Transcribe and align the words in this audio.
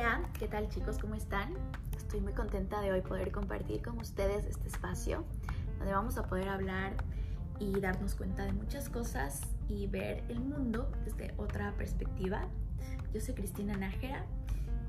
Hola, 0.00 0.22
¿qué 0.38 0.48
tal 0.48 0.66
chicos? 0.70 0.96
¿Cómo 0.98 1.14
están? 1.14 1.52
Estoy 1.94 2.22
muy 2.22 2.32
contenta 2.32 2.80
de 2.80 2.90
hoy 2.90 3.02
poder 3.02 3.30
compartir 3.30 3.82
con 3.82 3.98
ustedes 3.98 4.46
este 4.46 4.66
espacio 4.66 5.26
donde 5.76 5.92
vamos 5.92 6.16
a 6.16 6.22
poder 6.22 6.48
hablar 6.48 6.94
y 7.58 7.78
darnos 7.80 8.14
cuenta 8.14 8.46
de 8.46 8.54
muchas 8.54 8.88
cosas 8.88 9.42
y 9.68 9.88
ver 9.88 10.24
el 10.30 10.40
mundo 10.40 10.90
desde 11.04 11.34
otra 11.36 11.74
perspectiva. 11.76 12.48
Yo 13.12 13.20
soy 13.20 13.34
Cristina 13.34 13.76
Nájera 13.76 14.24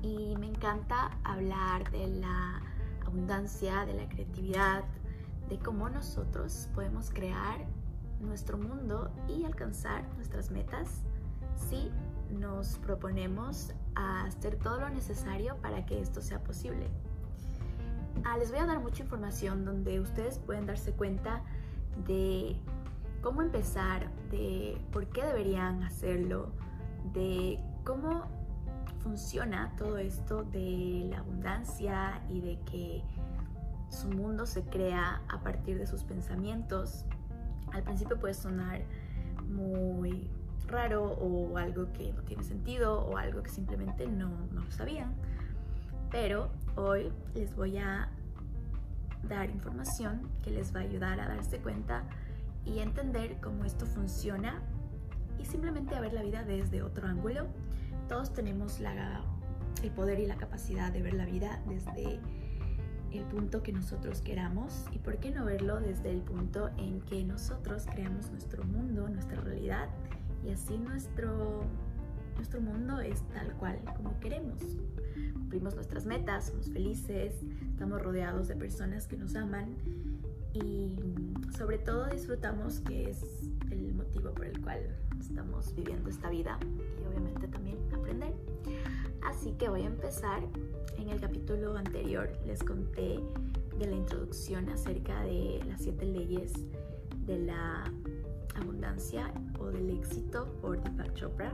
y 0.00 0.34
me 0.38 0.46
encanta 0.46 1.10
hablar 1.24 1.90
de 1.90 2.06
la 2.06 2.62
abundancia, 3.04 3.84
de 3.84 3.92
la 3.92 4.08
creatividad, 4.08 4.82
de 5.50 5.58
cómo 5.58 5.90
nosotros 5.90 6.70
podemos 6.74 7.10
crear 7.10 7.66
nuestro 8.18 8.56
mundo 8.56 9.12
y 9.28 9.44
alcanzar 9.44 10.08
nuestras 10.14 10.50
metas 10.50 11.02
si 11.68 11.90
nos 12.30 12.78
proponemos 12.78 13.74
hacer 13.94 14.56
todo 14.56 14.80
lo 14.80 14.88
necesario 14.90 15.56
para 15.56 15.84
que 15.86 16.00
esto 16.00 16.20
sea 16.20 16.42
posible. 16.42 16.88
Ah, 18.24 18.36
les 18.38 18.50
voy 18.50 18.60
a 18.60 18.66
dar 18.66 18.80
mucha 18.80 19.02
información 19.02 19.64
donde 19.64 20.00
ustedes 20.00 20.38
pueden 20.38 20.66
darse 20.66 20.92
cuenta 20.92 21.42
de 22.06 22.56
cómo 23.20 23.42
empezar, 23.42 24.10
de 24.30 24.80
por 24.92 25.06
qué 25.08 25.24
deberían 25.24 25.82
hacerlo, 25.82 26.52
de 27.12 27.58
cómo 27.84 28.26
funciona 29.02 29.74
todo 29.76 29.98
esto 29.98 30.44
de 30.44 31.06
la 31.10 31.18
abundancia 31.18 32.22
y 32.28 32.40
de 32.40 32.58
que 32.60 33.02
su 33.88 34.08
mundo 34.08 34.46
se 34.46 34.62
crea 34.62 35.22
a 35.28 35.40
partir 35.40 35.78
de 35.78 35.86
sus 35.86 36.04
pensamientos. 36.04 37.04
Al 37.72 37.82
principio 37.82 38.18
puede 38.18 38.34
sonar 38.34 38.82
muy 39.48 40.30
raro 40.66 41.04
o 41.04 41.56
algo 41.56 41.92
que 41.92 42.12
no 42.12 42.22
tiene 42.22 42.42
sentido 42.42 43.00
o 43.06 43.16
algo 43.16 43.42
que 43.42 43.50
simplemente 43.50 44.06
no, 44.06 44.30
no 44.52 44.70
sabían. 44.70 45.14
Pero 46.10 46.50
hoy 46.76 47.12
les 47.34 47.54
voy 47.56 47.78
a 47.78 48.10
dar 49.28 49.50
información 49.50 50.28
que 50.42 50.50
les 50.50 50.74
va 50.74 50.80
a 50.80 50.82
ayudar 50.82 51.20
a 51.20 51.28
darse 51.28 51.58
cuenta 51.58 52.04
y 52.64 52.80
entender 52.80 53.38
cómo 53.40 53.64
esto 53.64 53.86
funciona 53.86 54.62
y 55.38 55.44
simplemente 55.44 55.94
a 55.94 56.00
ver 56.00 56.12
la 56.12 56.22
vida 56.22 56.42
desde 56.42 56.82
otro 56.82 57.06
ángulo. 57.06 57.46
Todos 58.08 58.32
tenemos 58.32 58.80
la, 58.80 59.22
el 59.82 59.90
poder 59.90 60.20
y 60.20 60.26
la 60.26 60.36
capacidad 60.36 60.92
de 60.92 61.02
ver 61.02 61.14
la 61.14 61.24
vida 61.24 61.62
desde 61.66 62.20
el 63.12 63.24
punto 63.24 63.62
que 63.62 63.72
nosotros 63.72 64.22
queramos 64.22 64.86
y 64.92 64.98
por 64.98 65.18
qué 65.18 65.30
no 65.30 65.44
verlo 65.44 65.80
desde 65.80 66.10
el 66.10 66.22
punto 66.22 66.70
en 66.78 67.00
que 67.02 67.24
nosotros 67.24 67.86
creamos 67.90 68.30
nuestro 68.30 68.64
mundo, 68.64 69.08
nuestra 69.08 69.40
realidad 69.40 69.88
y 70.44 70.50
así 70.50 70.76
nuestro, 70.78 71.64
nuestro 72.36 72.60
mundo 72.60 73.00
es 73.00 73.22
tal 73.28 73.52
cual 73.54 73.78
como 73.96 74.18
queremos. 74.20 74.60
Cumplimos 75.32 75.74
nuestras 75.74 76.06
metas, 76.06 76.46
somos 76.46 76.70
felices, 76.70 77.34
estamos 77.70 78.02
rodeados 78.02 78.48
de 78.48 78.56
personas 78.56 79.06
que 79.06 79.16
nos 79.16 79.34
aman 79.36 79.76
y 80.54 80.96
sobre 81.56 81.78
todo 81.78 82.06
disfrutamos 82.06 82.80
que 82.80 83.10
es 83.10 83.50
el 83.70 83.94
motivo 83.94 84.32
por 84.32 84.46
el 84.46 84.60
cual 84.60 84.80
estamos 85.18 85.74
viviendo 85.74 86.10
esta 86.10 86.30
vida 86.30 86.58
y 87.00 87.06
obviamente 87.06 87.48
también 87.48 87.78
aprender. 87.92 88.34
Así 89.24 89.52
que 89.52 89.68
voy 89.68 89.82
a 89.82 89.86
empezar. 89.86 90.42
En 90.98 91.08
el 91.08 91.20
capítulo 91.20 91.76
anterior 91.76 92.30
les 92.46 92.62
conté 92.62 93.18
de 93.78 93.86
la 93.86 93.96
introducción 93.96 94.68
acerca 94.68 95.22
de 95.22 95.60
las 95.66 95.82
siete 95.82 96.04
leyes 96.04 96.52
de 97.26 97.38
la 97.38 97.84
abundancia 98.56 99.32
o 99.58 99.66
del 99.66 99.90
éxito 99.90 100.46
por 100.60 100.82
Deepak 100.82 101.14
Chopra. 101.14 101.52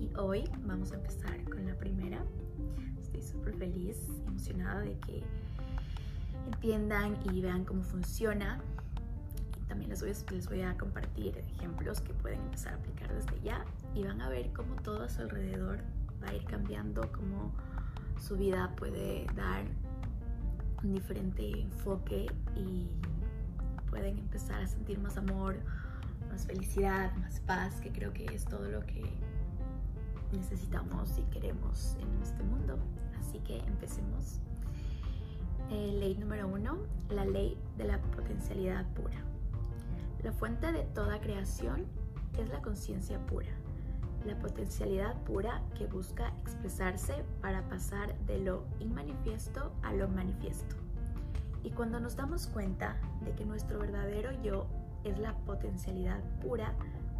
Y 0.00 0.14
hoy 0.16 0.44
vamos 0.66 0.92
a 0.92 0.96
empezar 0.96 1.42
con 1.44 1.66
la 1.66 1.74
primera. 1.74 2.24
Estoy 2.98 3.22
súper 3.22 3.54
feliz, 3.54 3.96
emocionada 4.26 4.80
de 4.80 4.98
que 4.98 5.22
entiendan 6.46 7.16
y 7.32 7.40
vean 7.40 7.64
cómo 7.64 7.82
funciona. 7.82 8.60
También 9.68 9.90
les 9.90 10.00
voy, 10.00 10.12
les 10.36 10.48
voy 10.48 10.62
a 10.62 10.76
compartir 10.76 11.38
ejemplos 11.38 12.00
que 12.00 12.12
pueden 12.14 12.40
empezar 12.40 12.74
a 12.74 12.76
aplicar 12.76 13.12
desde 13.12 13.40
ya 13.40 13.64
y 13.94 14.04
van 14.04 14.20
a 14.20 14.28
ver 14.28 14.52
cómo 14.52 14.74
todo 14.76 15.04
a 15.04 15.08
su 15.08 15.22
alrededor 15.22 15.78
va 16.22 16.28
a 16.28 16.34
ir 16.34 16.44
cambiando, 16.44 17.10
cómo 17.12 17.52
su 18.20 18.36
vida 18.36 18.72
puede 18.76 19.26
dar 19.34 19.64
un 20.82 20.92
diferente 20.92 21.62
enfoque 21.62 22.26
y 22.54 22.88
pueden 23.88 24.18
empezar 24.18 24.62
a 24.62 24.66
sentir 24.66 24.98
más 24.98 25.16
amor, 25.16 25.56
más 26.34 26.46
felicidad, 26.46 27.14
más 27.18 27.38
paz, 27.38 27.80
que 27.80 27.92
creo 27.92 28.12
que 28.12 28.24
es 28.24 28.44
todo 28.44 28.68
lo 28.68 28.80
que 28.80 29.04
necesitamos 30.32 31.16
y 31.16 31.22
queremos 31.30 31.96
en 32.00 32.22
este 32.24 32.42
mundo. 32.42 32.76
Así 33.20 33.38
que 33.38 33.58
empecemos. 33.58 34.40
Eh, 35.70 35.96
ley 36.00 36.16
número 36.16 36.48
uno, 36.48 36.78
la 37.08 37.24
ley 37.24 37.56
de 37.78 37.84
la 37.84 38.00
potencialidad 38.00 38.84
pura. 38.94 39.22
La 40.24 40.32
fuente 40.32 40.72
de 40.72 40.82
toda 40.82 41.20
creación 41.20 41.86
es 42.36 42.48
la 42.48 42.60
conciencia 42.62 43.24
pura, 43.26 43.52
la 44.26 44.36
potencialidad 44.36 45.14
pura 45.22 45.62
que 45.78 45.86
busca 45.86 46.32
expresarse 46.42 47.14
para 47.42 47.62
pasar 47.68 48.18
de 48.26 48.40
lo 48.40 48.64
inmanifiesto 48.80 49.72
a 49.84 49.92
lo 49.92 50.08
manifiesto. 50.08 50.74
Y 51.62 51.70
cuando 51.70 52.00
nos 52.00 52.16
damos 52.16 52.48
cuenta 52.48 52.96
de 53.24 53.30
que 53.32 53.44
nuestro 53.44 53.78
verdadero 53.78 54.32
yo 54.42 54.66
es 55.04 55.18
la 55.18 55.34
potencialidad 55.38 56.20
pura, 56.40 56.74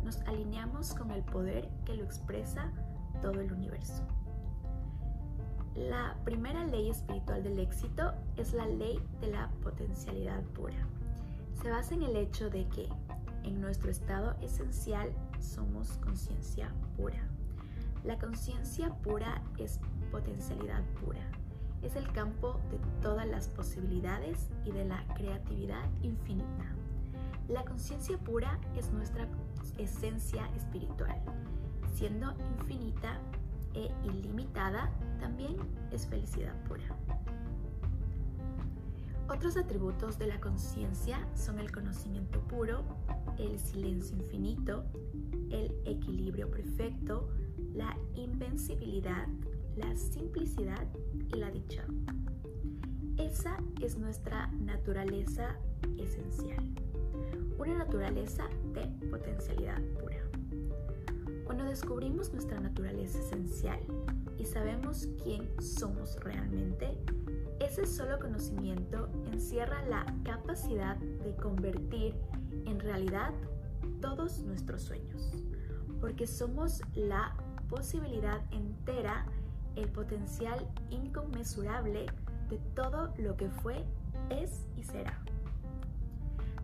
nos 0.04 0.20
alineamos 0.22 0.94
con 0.94 1.10
el 1.10 1.22
poder 1.22 1.68
que 1.84 1.94
lo 1.94 2.04
expresa 2.04 2.70
todo 3.22 3.40
el 3.40 3.52
universo. 3.52 4.02
La 5.74 6.16
primera 6.24 6.64
ley 6.64 6.90
espiritual 6.90 7.42
del 7.42 7.58
éxito 7.58 8.12
es 8.36 8.52
la 8.52 8.66
ley 8.66 9.00
de 9.20 9.28
la 9.28 9.50
potencialidad 9.62 10.42
pura. 10.54 10.86
Se 11.60 11.70
basa 11.70 11.94
en 11.94 12.02
el 12.02 12.16
hecho 12.16 12.48
de 12.48 12.68
que 12.68 12.88
en 13.42 13.60
nuestro 13.60 13.90
estado 13.90 14.36
esencial 14.40 15.10
somos 15.40 15.98
conciencia 15.98 16.72
pura. 16.96 17.28
La 18.04 18.18
conciencia 18.18 18.90
pura 19.02 19.42
es 19.58 19.80
potencialidad 20.12 20.82
pura. 21.00 21.22
Es 21.82 21.96
el 21.96 22.10
campo 22.12 22.60
de 22.70 22.78
todas 23.02 23.26
las 23.26 23.48
posibilidades 23.48 24.50
y 24.64 24.72
de 24.72 24.84
la 24.84 25.04
creatividad 25.14 25.90
infinita. 26.02 26.73
La 27.48 27.62
conciencia 27.62 28.16
pura 28.16 28.58
es 28.74 28.90
nuestra 28.90 29.28
esencia 29.76 30.46
espiritual. 30.56 31.20
Siendo 31.92 32.32
infinita 32.58 33.20
e 33.74 33.90
ilimitada, 34.02 34.90
también 35.20 35.56
es 35.92 36.06
felicidad 36.06 36.54
pura. 36.64 36.84
Otros 39.28 39.56
atributos 39.56 40.18
de 40.18 40.26
la 40.26 40.40
conciencia 40.40 41.26
son 41.34 41.58
el 41.58 41.70
conocimiento 41.70 42.40
puro, 42.40 42.82
el 43.38 43.58
silencio 43.58 44.16
infinito, 44.16 44.84
el 45.50 45.74
equilibrio 45.84 46.50
perfecto, 46.50 47.28
la 47.74 47.96
invencibilidad, 48.14 49.26
la 49.76 49.94
simplicidad 49.96 50.86
y 51.28 51.36
la 51.36 51.50
dicha. 51.50 51.84
Esa 53.18 53.58
es 53.82 53.98
nuestra 53.98 54.46
naturaleza 54.48 55.56
esencial 55.98 56.83
una 57.58 57.78
naturaleza 57.78 58.48
de 58.72 58.86
potencialidad 59.08 59.80
pura. 60.00 60.16
Cuando 61.44 61.64
descubrimos 61.64 62.32
nuestra 62.32 62.58
naturaleza 62.58 63.18
esencial 63.18 63.80
y 64.38 64.44
sabemos 64.44 65.08
quién 65.22 65.48
somos 65.60 66.16
realmente, 66.20 66.96
ese 67.60 67.86
solo 67.86 68.18
conocimiento 68.18 69.08
encierra 69.32 69.82
la 69.86 70.06
capacidad 70.24 70.96
de 70.96 71.36
convertir 71.36 72.14
en 72.66 72.80
realidad 72.80 73.32
todos 74.00 74.40
nuestros 74.42 74.82
sueños, 74.82 75.32
porque 76.00 76.26
somos 76.26 76.82
la 76.94 77.36
posibilidad 77.68 78.40
entera, 78.52 79.26
el 79.76 79.88
potencial 79.88 80.66
inconmensurable 80.90 82.06
de 82.48 82.58
todo 82.74 83.14
lo 83.18 83.36
que 83.36 83.48
fue, 83.48 83.84
es 84.30 84.66
y 84.76 84.84
será. 84.84 85.23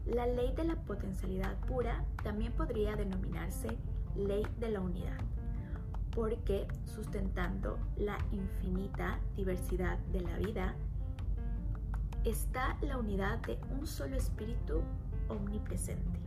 La 0.06 0.26
ley 0.26 0.52
de 0.54 0.64
la 0.64 0.76
potencialidad 0.76 1.56
pura 1.66 2.04
también 2.22 2.52
podría 2.52 2.96
denominarse 2.96 3.76
ley 4.16 4.46
de 4.58 4.70
la 4.70 4.80
unidad, 4.80 5.18
porque 6.14 6.66
sustentando 6.84 7.78
la 7.96 8.18
infinita 8.32 9.20
diversidad 9.36 9.98
de 10.12 10.20
la 10.22 10.36
vida, 10.38 10.74
está 12.24 12.76
la 12.82 12.98
unidad 12.98 13.38
de 13.40 13.58
un 13.78 13.86
solo 13.86 14.16
espíritu 14.16 14.82
omnipresente. 15.28 16.20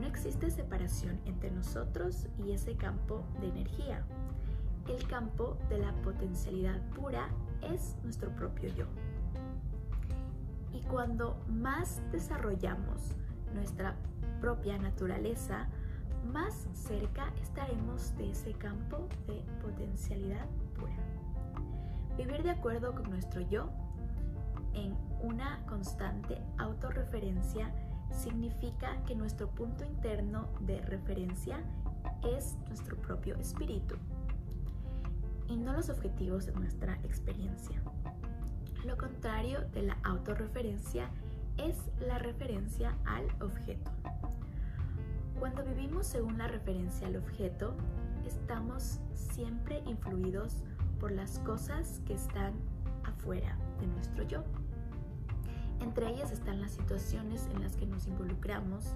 No 0.00 0.06
existe 0.06 0.50
separación 0.50 1.20
entre 1.26 1.50
nosotros 1.50 2.26
y 2.44 2.52
ese 2.52 2.76
campo 2.76 3.24
de 3.40 3.48
energía. 3.48 4.04
El 4.88 5.06
campo 5.08 5.58
de 5.68 5.78
la 5.78 5.92
potencialidad 6.02 6.80
pura 6.90 7.28
es 7.62 7.96
nuestro 8.02 8.30
propio 8.34 8.68
yo. 8.74 8.86
Cuando 10.90 11.36
más 11.46 12.02
desarrollamos 12.10 13.14
nuestra 13.54 13.94
propia 14.40 14.76
naturaleza, 14.76 15.68
más 16.32 16.66
cerca 16.72 17.32
estaremos 17.40 18.16
de 18.16 18.32
ese 18.32 18.52
campo 18.54 19.08
de 19.28 19.44
potencialidad 19.62 20.46
pura. 20.76 20.96
Vivir 22.16 22.42
de 22.42 22.50
acuerdo 22.50 22.92
con 22.92 23.08
nuestro 23.08 23.40
yo 23.42 23.70
en 24.74 24.96
una 25.22 25.64
constante 25.66 26.42
autorreferencia 26.58 27.72
significa 28.10 29.00
que 29.04 29.14
nuestro 29.14 29.48
punto 29.48 29.84
interno 29.84 30.48
de 30.60 30.80
referencia 30.80 31.60
es 32.36 32.56
nuestro 32.66 32.96
propio 32.96 33.36
espíritu 33.36 33.94
y 35.46 35.56
no 35.56 35.72
los 35.72 35.88
objetivos 35.88 36.46
de 36.46 36.52
nuestra 36.52 36.94
experiencia. 37.04 37.80
Lo 38.84 38.96
contrario 38.96 39.60
de 39.72 39.82
la 39.82 39.98
autorreferencia 40.04 41.10
es 41.58 41.76
la 42.00 42.18
referencia 42.18 42.96
al 43.04 43.26
objeto. 43.42 43.90
Cuando 45.38 45.62
vivimos 45.64 46.06
según 46.06 46.38
la 46.38 46.48
referencia 46.48 47.06
al 47.06 47.16
objeto, 47.16 47.74
estamos 48.26 49.00
siempre 49.12 49.82
influidos 49.86 50.62
por 50.98 51.12
las 51.12 51.38
cosas 51.40 52.00
que 52.06 52.14
están 52.14 52.54
afuera 53.04 53.56
de 53.80 53.86
nuestro 53.86 54.24
yo. 54.24 54.44
Entre 55.80 56.08
ellas 56.08 56.30
están 56.30 56.62
las 56.62 56.72
situaciones 56.72 57.48
en 57.54 57.62
las 57.62 57.76
que 57.76 57.86
nos 57.86 58.06
involucramos, 58.06 58.94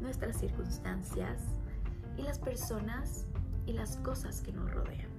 nuestras 0.00 0.38
circunstancias 0.38 1.42
y 2.16 2.22
las 2.22 2.38
personas 2.38 3.26
y 3.66 3.72
las 3.72 3.98
cosas 3.98 4.40
que 4.40 4.52
nos 4.52 4.72
rodean. 4.72 5.15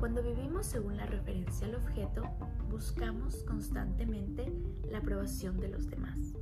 Cuando 0.00 0.22
vivimos 0.22 0.64
según 0.66 0.96
la 0.96 1.06
referencia 1.06 1.66
al 1.66 1.74
objeto, 1.74 2.22
buscamos 2.70 3.42
constantemente 3.42 4.52
la 4.88 4.98
aprobación 4.98 5.58
de 5.58 5.68
los 5.68 5.90
demás. 5.90 6.34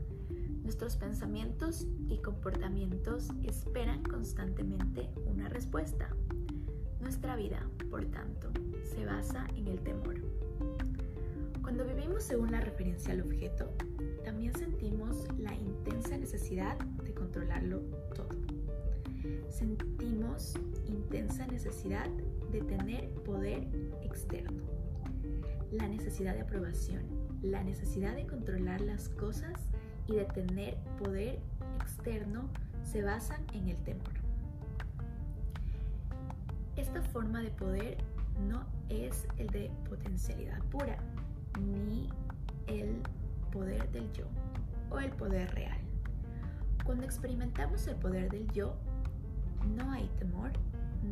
Nuestros 0.63 0.97
pensamientos 0.97 1.87
y 2.09 2.19
comportamientos 2.19 3.31
esperan 3.45 4.03
constantemente 4.03 5.09
una 5.25 5.49
respuesta. 5.49 6.11
Nuestra 7.01 7.35
vida, 7.35 7.67
por 7.91 8.05
tanto, 8.05 8.51
se 8.83 9.07
basa 9.07 9.47
en 9.57 9.69
el 9.69 9.81
temor. 9.81 10.17
Cuando 11.63 11.87
vivimos 11.87 12.25
según 12.25 12.53
la 12.53 12.61
referencia 12.61 13.15
al 13.15 13.23
objeto, 13.23 13.73
también 14.23 14.55
sentimos 14.55 15.29
la 15.39 15.55
intensa 15.55 16.19
necesidad 16.19 16.79
de 16.79 17.15
controlarlo 17.15 17.81
todo. 18.15 18.29
Sentimos 19.49 20.55
intensa 20.87 21.47
necesidad 21.47 22.09
de 22.51 22.61
tener 22.63 23.11
poder 23.25 23.67
externo, 24.03 24.63
la 25.73 25.89
necesidad 25.89 26.35
de 26.35 26.43
aprobación, 26.43 27.03
la 27.43 27.63
necesidad 27.63 28.15
de 28.15 28.27
controlar 28.27 28.81
las 28.81 29.09
cosas 29.11 29.53
y 30.07 30.17
de 30.17 30.25
tener 30.27 30.77
poder 30.99 31.41
externo 31.81 32.49
se 32.83 33.03
basan 33.03 33.45
en 33.53 33.69
el 33.69 33.77
temor. 33.79 34.13
Esta 36.77 37.03
forma 37.03 37.43
de 37.43 37.51
poder 37.51 37.99
no 38.49 38.65
es 38.89 39.27
el 39.39 39.49
de 39.49 39.71
potencialidad 39.89 40.63
pura, 40.65 40.99
ni 41.59 42.09
el 42.67 43.03
poder 43.51 43.91
del 43.93 44.11
yo 44.13 44.27
o 44.91 44.99
el 44.99 45.11
poder 45.13 45.53
real. 45.55 45.79
Cuando 46.85 47.05
experimentamos 47.05 47.87
el 47.87 47.97
poder 47.97 48.31
del 48.31 48.47
yo, 48.53 48.77
no 49.75 49.91
hay 49.91 50.09
temor, 50.19 50.53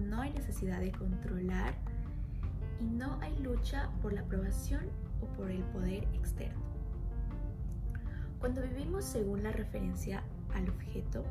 no 0.02 0.20
hay 0.20 0.32
necesidad 0.32 0.80
de 0.80 0.92
controlar 0.92 1.74
y 2.80 2.84
no 2.84 3.18
hay 3.20 3.36
lucha 3.38 3.90
por 4.02 4.12
la 4.12 4.22
aprobación 4.22 4.82
o 5.22 5.26
por 5.36 5.50
el 5.50 5.62
poder 5.64 6.04
externo. 6.14 6.62
Cuando 8.40 8.62
vivimos 8.62 9.04
según 9.04 9.42
la 9.42 9.52
referencia 9.52 10.22
al 10.54 10.68
objeto, 10.68 11.24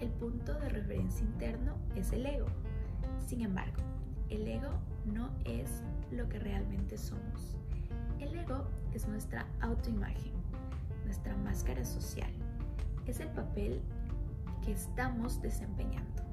el 0.00 0.08
punto 0.10 0.54
de 0.54 0.68
referencia 0.68 1.26
interno 1.26 1.76
es 1.94 2.12
el 2.12 2.24
ego. 2.24 2.46
Sin 3.26 3.42
embargo, 3.42 3.82
el 4.30 4.46
ego 4.46 4.70
no 5.04 5.30
es 5.44 5.82
lo 6.10 6.28
que 6.28 6.38
realmente 6.38 6.96
somos. 6.96 7.56
El 8.18 8.34
ego 8.34 8.66
es 8.94 9.06
nuestra 9.08 9.46
autoimagen, 9.60 10.32
nuestra 11.04 11.36
máscara 11.36 11.84
social. 11.84 12.30
Es 13.06 13.20
el 13.20 13.28
papel 13.28 13.80
que 14.64 14.72
estamos 14.72 15.40
desempeñando. 15.42 16.27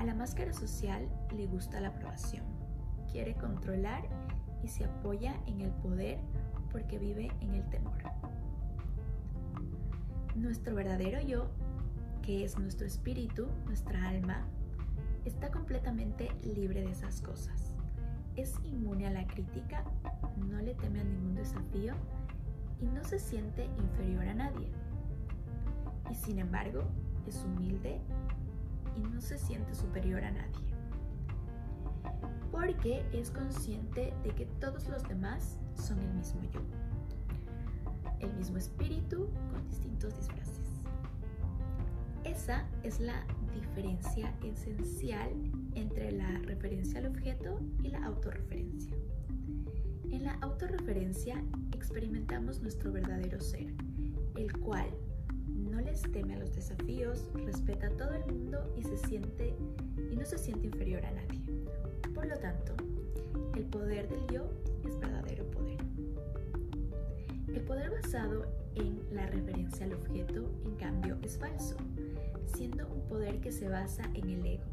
A 0.00 0.04
la 0.04 0.14
máscara 0.14 0.54
social 0.54 1.06
le 1.36 1.46
gusta 1.46 1.78
la 1.78 1.88
aprobación, 1.88 2.46
quiere 3.12 3.34
controlar 3.34 4.08
y 4.62 4.68
se 4.68 4.86
apoya 4.86 5.38
en 5.44 5.60
el 5.60 5.70
poder 5.72 6.18
porque 6.72 6.98
vive 6.98 7.30
en 7.42 7.52
el 7.52 7.68
temor. 7.68 7.98
Nuestro 10.34 10.74
verdadero 10.74 11.20
yo, 11.20 11.50
que 12.22 12.46
es 12.46 12.58
nuestro 12.58 12.86
espíritu, 12.86 13.48
nuestra 13.66 14.08
alma, 14.08 14.46
está 15.26 15.50
completamente 15.50 16.30
libre 16.44 16.80
de 16.80 16.92
esas 16.92 17.20
cosas. 17.20 17.74
Es 18.36 18.54
inmune 18.64 19.06
a 19.06 19.10
la 19.10 19.26
crítica 19.26 19.84
no 20.48 20.62
le 20.62 20.76
teme 20.76 21.02
a 21.02 21.04
ningún 21.04 21.34
desafío 21.34 21.92
y 22.80 22.86
no 22.86 23.04
se 23.04 23.18
siente 23.18 23.66
inferior 23.76 24.26
a 24.28 24.34
nadie. 24.34 24.72
Y 26.10 26.14
sin 26.14 26.38
embargo, 26.38 26.84
es 27.26 27.44
humilde 27.44 28.00
y 28.96 29.00
no 29.00 29.20
se 29.20 29.38
siente 29.38 29.74
superior 29.74 30.24
a 30.24 30.30
nadie. 30.30 30.74
Porque 32.50 33.04
es 33.12 33.30
consciente 33.30 34.12
de 34.22 34.30
que 34.30 34.46
todos 34.46 34.88
los 34.88 35.02
demás 35.08 35.58
son 35.74 35.98
el 36.00 36.12
mismo 36.14 36.42
yo. 36.52 36.60
El 38.18 38.32
mismo 38.34 38.58
espíritu 38.58 39.28
con 39.50 39.66
distintos 39.68 40.16
disfraces. 40.16 40.60
Esa 42.24 42.66
es 42.82 43.00
la 43.00 43.24
diferencia 43.54 44.34
esencial 44.44 45.30
entre 45.74 46.12
la 46.12 46.38
referencia 46.40 46.98
al 46.98 47.06
objeto 47.06 47.60
y 47.82 47.88
la 47.88 48.04
autorreferencia. 48.04 48.94
En 50.10 50.24
la 50.24 50.34
autorreferencia 50.40 51.42
experimentamos 51.72 52.60
nuestro 52.60 52.92
verdadero 52.92 53.40
ser, 53.40 53.72
el 54.36 54.52
cual 54.58 54.90
teme 56.12 56.34
a 56.34 56.38
los 56.38 56.54
desafíos, 56.54 57.26
respeta 57.34 57.86
a 57.86 57.90
todo 57.90 58.10
el 58.10 58.24
mundo 58.32 58.74
y 58.76 58.82
se 58.82 58.98
siente 58.98 59.54
y 60.10 60.16
no 60.16 60.24
se 60.26 60.38
siente 60.38 60.66
inferior 60.66 61.04
a 61.06 61.10
nadie. 61.12 61.40
Por 62.14 62.26
lo 62.26 62.36
tanto, 62.38 62.74
el 63.56 63.64
poder 63.64 64.08
del 64.08 64.26
yo 64.28 64.50
es 64.86 64.98
verdadero 64.98 65.50
poder. 65.50 65.78
El 67.48 67.62
poder 67.62 67.90
basado 67.90 68.46
en 68.74 69.00
la 69.10 69.26
referencia 69.26 69.86
al 69.86 69.94
objeto, 69.94 70.50
en 70.64 70.76
cambio, 70.76 71.16
es 71.22 71.38
falso, 71.38 71.76
siendo 72.54 72.86
un 72.88 73.00
poder 73.08 73.40
que 73.40 73.50
se 73.50 73.68
basa 73.68 74.04
en 74.14 74.28
el 74.28 74.46
ego. 74.46 74.64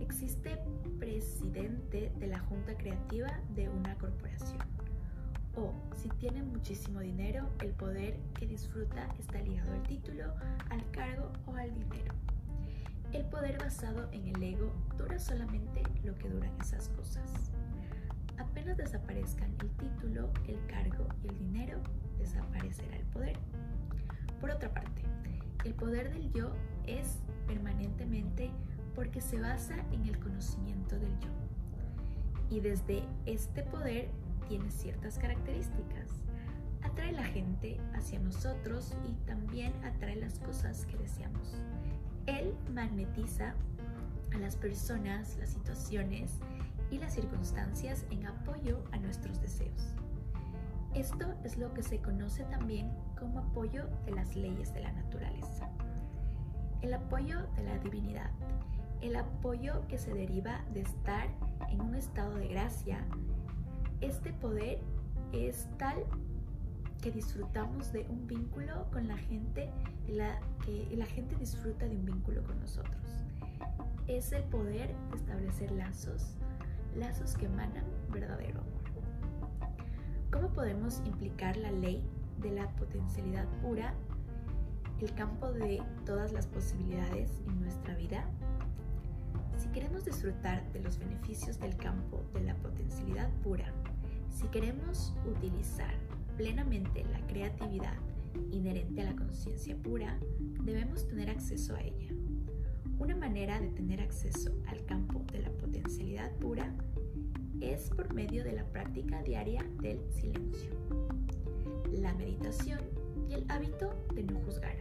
Existe 0.00 0.58
presidente 0.98 2.12
de 2.18 2.26
la 2.26 2.40
junta 2.40 2.76
creativa 2.76 3.40
de 3.54 3.68
una 3.68 3.96
corporación. 3.96 4.75
O 5.56 5.72
si 5.94 6.10
tiene 6.10 6.42
muchísimo 6.42 7.00
dinero, 7.00 7.48
el 7.60 7.72
poder 7.72 8.18
que 8.34 8.46
disfruta 8.46 9.08
está 9.18 9.40
ligado 9.40 9.72
al 9.72 9.82
título, 9.84 10.34
al 10.70 10.90
cargo 10.90 11.32
o 11.46 11.54
al 11.54 11.72
dinero. 11.72 12.14
El 13.12 13.24
poder 13.24 13.58
basado 13.58 14.08
en 14.12 14.28
el 14.28 14.42
ego 14.42 14.70
dura 14.98 15.18
solamente 15.18 15.82
lo 16.04 16.14
que 16.16 16.28
duran 16.28 16.52
esas 16.60 16.90
cosas. 16.90 17.50
Apenas 18.36 18.76
desaparezcan 18.76 19.50
el 19.62 19.70
título, 19.70 20.30
el 20.46 20.58
cargo 20.66 21.08
y 21.24 21.28
el 21.28 21.38
dinero, 21.38 21.78
desaparecerá 22.18 22.96
el 22.96 23.06
poder. 23.06 23.38
Por 24.40 24.50
otra 24.50 24.68
parte, 24.74 25.02
el 25.64 25.72
poder 25.72 26.12
del 26.12 26.30
yo 26.32 26.52
es 26.86 27.22
permanentemente 27.46 28.50
porque 28.94 29.22
se 29.22 29.40
basa 29.40 29.76
en 29.92 30.04
el 30.04 30.18
conocimiento 30.18 30.98
del 30.98 31.18
yo. 31.20 31.30
Y 32.50 32.60
desde 32.60 33.02
este 33.24 33.62
poder 33.62 34.10
tiene 34.48 34.70
ciertas 34.70 35.18
características. 35.18 36.08
Atrae 36.82 37.12
la 37.12 37.24
gente 37.24 37.80
hacia 37.94 38.18
nosotros 38.18 38.94
y 39.08 39.14
también 39.26 39.72
atrae 39.84 40.16
las 40.16 40.38
cosas 40.38 40.86
que 40.86 40.96
deseamos. 40.96 41.60
Él 42.26 42.54
magnetiza 42.72 43.54
a 44.34 44.38
las 44.38 44.56
personas, 44.56 45.36
las 45.38 45.50
situaciones 45.50 46.32
y 46.90 46.98
las 46.98 47.14
circunstancias 47.14 48.04
en 48.10 48.26
apoyo 48.26 48.82
a 48.92 48.98
nuestros 48.98 49.40
deseos. 49.40 49.94
Esto 50.94 51.34
es 51.44 51.58
lo 51.58 51.74
que 51.74 51.82
se 51.82 52.00
conoce 52.00 52.44
también 52.44 52.90
como 53.18 53.40
apoyo 53.40 53.86
de 54.04 54.12
las 54.12 54.34
leyes 54.34 54.72
de 54.72 54.80
la 54.80 54.92
naturaleza. 54.92 55.68
El 56.80 56.94
apoyo 56.94 57.46
de 57.56 57.64
la 57.64 57.78
divinidad 57.78 58.30
el 59.00 59.16
apoyo 59.16 59.86
que 59.88 59.98
se 59.98 60.12
deriva 60.12 60.64
de 60.72 60.80
estar 60.80 61.28
en 61.70 61.80
un 61.80 61.94
estado 61.94 62.34
de 62.36 62.48
gracia. 62.48 63.04
Este 64.00 64.32
poder 64.34 64.78
es 65.32 65.68
tal 65.78 66.04
que 67.02 67.10
disfrutamos 67.10 67.92
de 67.92 68.06
un 68.08 68.26
vínculo 68.26 68.86
con 68.92 69.08
la 69.08 69.16
gente 69.16 69.70
y 70.06 70.12
la, 70.12 70.38
que 70.64 70.94
la 70.96 71.06
gente 71.06 71.36
disfruta 71.36 71.86
de 71.86 71.96
un 71.96 72.04
vínculo 72.04 72.42
con 72.44 72.60
nosotros. 72.60 73.24
Es 74.06 74.32
el 74.32 74.42
poder 74.44 74.94
de 75.10 75.16
establecer 75.16 75.70
lazos, 75.72 76.36
lazos 76.94 77.36
que 77.36 77.46
emanan 77.46 77.84
verdadero 78.10 78.60
amor. 78.60 78.76
¿Cómo 80.30 80.48
podemos 80.48 81.00
implicar 81.06 81.56
la 81.56 81.70
ley 81.70 82.02
de 82.42 82.50
la 82.50 82.68
potencialidad 82.76 83.46
pura, 83.62 83.94
el 85.00 85.12
campo 85.14 85.52
de 85.52 85.82
todas 86.04 86.32
las 86.32 86.46
posibilidades 86.46 87.42
en 87.46 87.60
nuestra 87.60 87.94
vida? 87.94 88.28
Queremos 89.76 90.06
disfrutar 90.06 90.72
de 90.72 90.80
los 90.80 90.98
beneficios 90.98 91.60
del 91.60 91.76
campo 91.76 92.24
de 92.32 92.44
la 92.44 92.54
potencialidad 92.54 93.30
pura, 93.42 93.74
si 94.30 94.46
queremos 94.48 95.12
utilizar 95.26 95.92
plenamente 96.38 97.04
la 97.04 97.20
creatividad 97.26 97.92
inherente 98.50 99.02
a 99.02 99.12
la 99.12 99.14
conciencia 99.14 99.76
pura, 99.76 100.18
debemos 100.62 101.06
tener 101.06 101.28
acceso 101.28 101.76
a 101.76 101.82
ella. 101.82 102.08
Una 102.98 103.16
manera 103.16 103.60
de 103.60 103.68
tener 103.68 104.00
acceso 104.00 104.50
al 104.68 104.82
campo 104.86 105.22
de 105.30 105.40
la 105.40 105.50
potencialidad 105.50 106.32
pura 106.36 106.74
es 107.60 107.90
por 107.90 108.14
medio 108.14 108.44
de 108.44 108.52
la 108.52 108.64
práctica 108.64 109.22
diaria 109.24 109.62
del 109.82 110.00
silencio, 110.10 110.70
la 111.92 112.14
meditación 112.14 112.80
y 113.28 113.34
el 113.34 113.44
hábito 113.50 113.92
de 114.14 114.22
no 114.22 114.40
juzgar. 114.40 114.76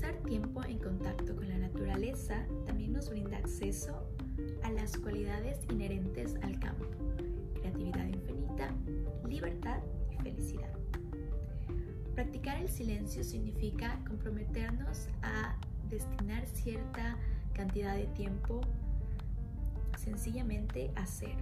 Pasar 0.00 0.16
tiempo 0.22 0.64
en 0.64 0.78
contacto 0.78 1.36
con 1.36 1.46
la 1.46 1.58
naturaleza 1.58 2.46
también 2.64 2.94
nos 2.94 3.10
brinda 3.10 3.36
acceso 3.36 4.08
a 4.62 4.70
las 4.70 4.96
cualidades 4.96 5.58
inherentes 5.70 6.36
al 6.40 6.58
campo, 6.58 6.86
creatividad 7.52 8.06
infinita, 8.06 8.74
libertad 9.28 9.80
y 10.10 10.22
felicidad. 10.22 10.72
Practicar 12.14 12.62
el 12.62 12.70
silencio 12.70 13.22
significa 13.22 14.02
comprometernos 14.08 15.08
a 15.20 15.54
destinar 15.90 16.46
cierta 16.46 17.18
cantidad 17.52 17.94
de 17.94 18.06
tiempo 18.06 18.62
sencillamente 19.98 20.92
a 20.96 21.04
ser. 21.04 21.36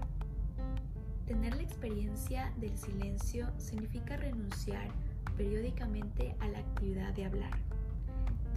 Tener 1.26 1.54
la 1.54 1.62
experiencia 1.62 2.52
del 2.56 2.76
silencio 2.76 3.52
significa 3.56 4.16
renunciar 4.16 4.88
periódicamente 5.36 6.34
a 6.40 6.48
la 6.48 6.58
actividad 6.58 7.14
de 7.14 7.26
hablar. 7.26 7.67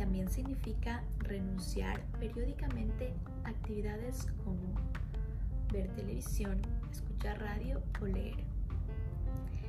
También 0.01 0.31
significa 0.31 1.03
renunciar 1.20 2.01
periódicamente 2.20 3.13
a 3.43 3.50
actividades 3.50 4.25
como 4.43 4.58
ver 5.72 5.89
televisión, 5.89 6.60
escuchar 6.91 7.39
radio 7.39 7.84
o 8.01 8.08
leer. 8.08 8.43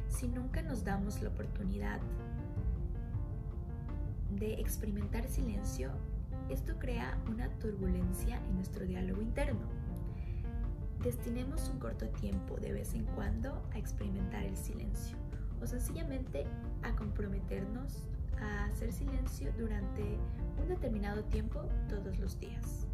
Si 0.08 0.28
nunca 0.28 0.62
nos 0.62 0.84
damos 0.84 1.20
la 1.20 1.28
oportunidad 1.28 2.00
de 4.30 4.54
experimentar 4.54 5.28
silencio, 5.28 5.90
esto 6.48 6.78
crea 6.78 7.18
una 7.28 7.50
turbulencia 7.58 8.38
en 8.48 8.54
nuestro 8.54 8.86
diálogo 8.86 9.20
interno. 9.20 9.68
Destinemos 11.04 11.68
un 11.68 11.78
corto 11.78 12.08
tiempo 12.08 12.56
de 12.56 12.72
vez 12.72 12.94
en 12.94 13.04
cuando 13.04 13.68
a 13.74 13.78
experimentar 13.78 14.44
el 14.44 14.56
silencio 14.56 15.14
o 15.60 15.66
sencillamente 15.66 16.46
a 16.82 16.96
comprometernos 16.96 18.08
a 18.40 18.64
hacer 18.66 18.92
silencio 18.92 19.52
durante 19.58 20.18
un 20.60 20.68
determinado 20.68 21.24
tiempo 21.24 21.62
todos 21.88 22.18
los 22.18 22.38
días. 22.38 22.86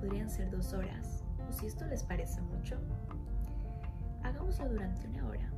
Podrían 0.00 0.30
ser 0.30 0.50
dos 0.50 0.72
horas 0.72 1.24
o 1.48 1.52
si 1.52 1.66
esto 1.66 1.84
les 1.86 2.02
parece 2.02 2.40
mucho, 2.40 2.76
hagámoslo 4.22 4.68
durante 4.68 5.06
una 5.08 5.26
hora 5.26 5.50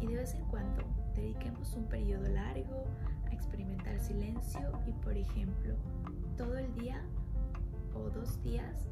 y 0.00 0.06
de 0.06 0.16
vez 0.16 0.34
en 0.34 0.44
cuando 0.46 0.82
dediquemos 1.14 1.74
un 1.74 1.84
periodo 1.84 2.28
largo 2.28 2.84
a 3.26 3.32
experimentar 3.32 3.98
silencio 4.00 4.72
y 4.86 4.92
por 4.92 5.16
ejemplo 5.16 5.74
todo 6.36 6.56
el 6.58 6.72
día 6.74 7.02
o 7.94 8.10
dos 8.10 8.42
días 8.42 8.88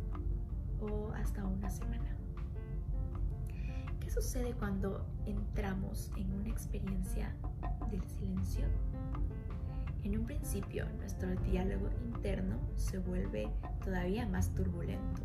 o 0.81 1.13
hasta 1.13 1.45
una 1.45 1.71
semana. 1.71 2.17
¿Qué 4.01 4.11
sucede 4.11 4.55
cuando 4.55 5.05
entramos 5.27 6.11
en 6.17 6.33
una 6.33 6.49
experiencia 6.49 7.35
del 7.91 8.03
silencio? 8.09 8.67
En 10.09 10.21
un 10.21 10.25
principio 10.25 10.87
nuestro 10.97 11.37
diálogo 11.43 11.91
interno 12.03 12.59
se 12.77 12.97
vuelve 12.97 13.51
todavía 13.85 14.27
más 14.27 14.55
turbulento. 14.55 15.21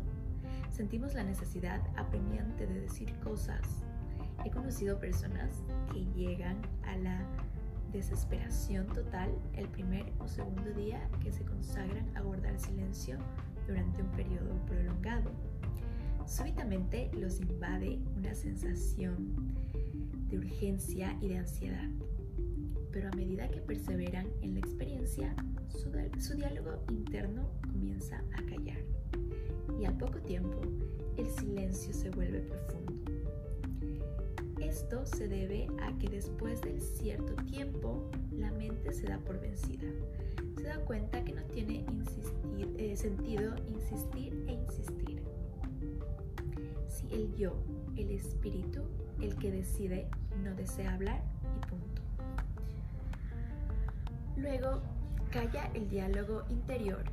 Sentimos 0.70 1.14
la 1.14 1.24
necesidad 1.24 1.80
apremiante 1.96 2.66
de 2.66 2.82
decir 2.82 3.10
cosas. 3.20 3.82
He 4.44 4.50
conocido 4.50 5.00
personas 5.00 5.62
que 5.90 6.04
llegan 6.14 6.58
a 6.82 6.98
la 6.98 7.18
desesperación 7.94 8.86
total 8.88 9.30
el 9.54 9.68
primer 9.68 10.12
o 10.18 10.28
segundo 10.28 10.70
día 10.74 11.08
que 11.22 11.32
se 11.32 11.46
consagran 11.46 12.14
a 12.14 12.20
guardar 12.20 12.58
silencio 12.58 13.16
durante 13.66 14.02
un 14.02 14.10
periodo 14.10 14.54
prolongado. 14.66 15.30
Súbitamente 16.26 17.10
los 17.14 17.40
invade 17.40 18.00
una 18.18 18.34
sensación 18.34 19.54
de 20.28 20.36
urgencia 20.36 21.16
y 21.22 21.28
de 21.28 21.38
ansiedad, 21.38 21.88
pero 22.94 23.08
a 23.08 23.16
medida 23.16 23.48
que 23.48 23.60
perseveran 23.60 24.28
en 24.40 24.54
la 24.54 24.60
experiencia, 24.60 25.34
su, 25.68 26.34
diálogo 26.36 26.84
interno 26.90 27.50
comienza 27.60 28.22
a 28.32 28.42
callar 28.46 28.78
y 29.78 29.84
al 29.84 29.98
poco 29.98 30.20
tiempo 30.20 30.60
el 31.16 31.26
silencio 31.26 31.92
se 31.92 32.10
vuelve 32.10 32.40
profundo 32.40 32.94
esto 34.60 35.04
se 35.06 35.28
debe 35.28 35.68
a 35.82 35.96
que 35.98 36.08
después 36.08 36.60
de 36.62 36.80
cierto 36.80 37.34
tiempo 37.44 38.10
la 38.32 38.50
mente 38.52 38.92
se 38.92 39.06
da 39.06 39.18
por 39.18 39.40
vencida. 39.40 39.86
Se 40.56 40.64
da 40.64 40.78
cuenta 40.78 41.22
que 41.24 41.32
no 41.32 41.42
tiene 41.44 41.84
eh, 42.78 42.96
sentido 42.96 43.54
insistir 43.68 44.44
e 44.48 44.52
insistir. 44.52 45.22
Si 46.88 47.06
el 47.14 47.34
yo, 47.36 47.56
el 47.96 48.10
espíritu, 48.10 48.82
el 49.20 49.36
que 49.36 49.52
decide, 49.52 50.08
no 50.42 50.54
desea 50.54 50.94
hablar 50.94 51.33
Luego 54.36 54.82
calla 55.30 55.70
el 55.74 55.88
diálogo 55.88 56.44
interior. 56.48 57.04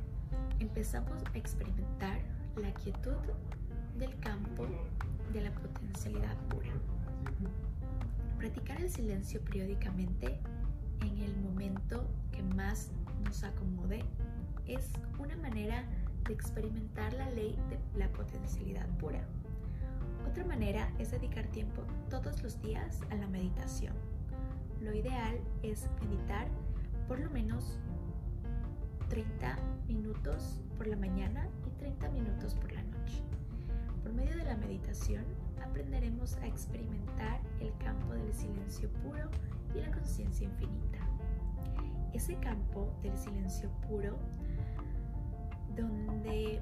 Empezamos 0.58 1.22
a 1.32 1.38
experimentar 1.38 2.18
la 2.56 2.72
quietud 2.74 3.16
del 3.98 4.18
campo 4.18 4.66
de 5.32 5.40
la 5.40 5.52
potencialidad 5.52 6.36
pura. 6.48 6.72
Practicar 8.38 8.80
el 8.80 8.90
silencio 8.90 9.40
periódicamente 9.44 10.40
en 11.00 11.18
el 11.18 11.36
momento 11.36 12.08
que 12.32 12.42
más 12.42 12.90
nos 13.24 13.44
acomode 13.44 14.04
es 14.66 14.90
una 15.18 15.36
manera 15.36 15.84
de 16.26 16.34
experimentar 16.34 17.12
la 17.14 17.30
ley 17.30 17.56
de 17.70 17.78
la 17.98 18.08
potencialidad 18.12 18.88
pura. 18.98 19.24
Otra 20.28 20.44
manera 20.44 20.92
es 20.98 21.10
dedicar 21.10 21.46
tiempo 21.48 21.82
todos 22.08 22.42
los 22.42 22.60
días 22.62 23.00
a 23.10 23.14
la 23.16 23.26
meditación. 23.28 23.94
Lo 24.80 24.92
ideal 24.92 25.38
es 25.62 25.88
meditar 26.00 26.48
por 27.08 27.20
lo 27.20 27.30
menos 27.30 27.78
30 29.08 29.56
minutos 29.86 30.60
por 30.76 30.86
la 30.86 30.96
mañana 30.96 31.48
y 31.66 31.70
30 31.78 32.08
minutos 32.10 32.54
por 32.54 32.72
la 32.72 32.82
noche. 32.82 33.22
Por 34.02 34.12
medio 34.12 34.36
de 34.36 34.44
la 34.44 34.56
meditación 34.56 35.24
aprenderemos 35.62 36.36
a 36.36 36.46
experimentar 36.46 37.40
el 37.60 37.76
campo 37.78 38.14
del 38.14 38.32
silencio 38.34 38.90
puro 39.04 39.30
y 39.74 39.80
la 39.80 39.90
conciencia 39.92 40.46
infinita. 40.46 40.98
Ese 42.12 42.36
campo 42.36 42.92
del 43.02 43.16
silencio 43.16 43.70
puro 43.88 44.18
donde 45.76 46.60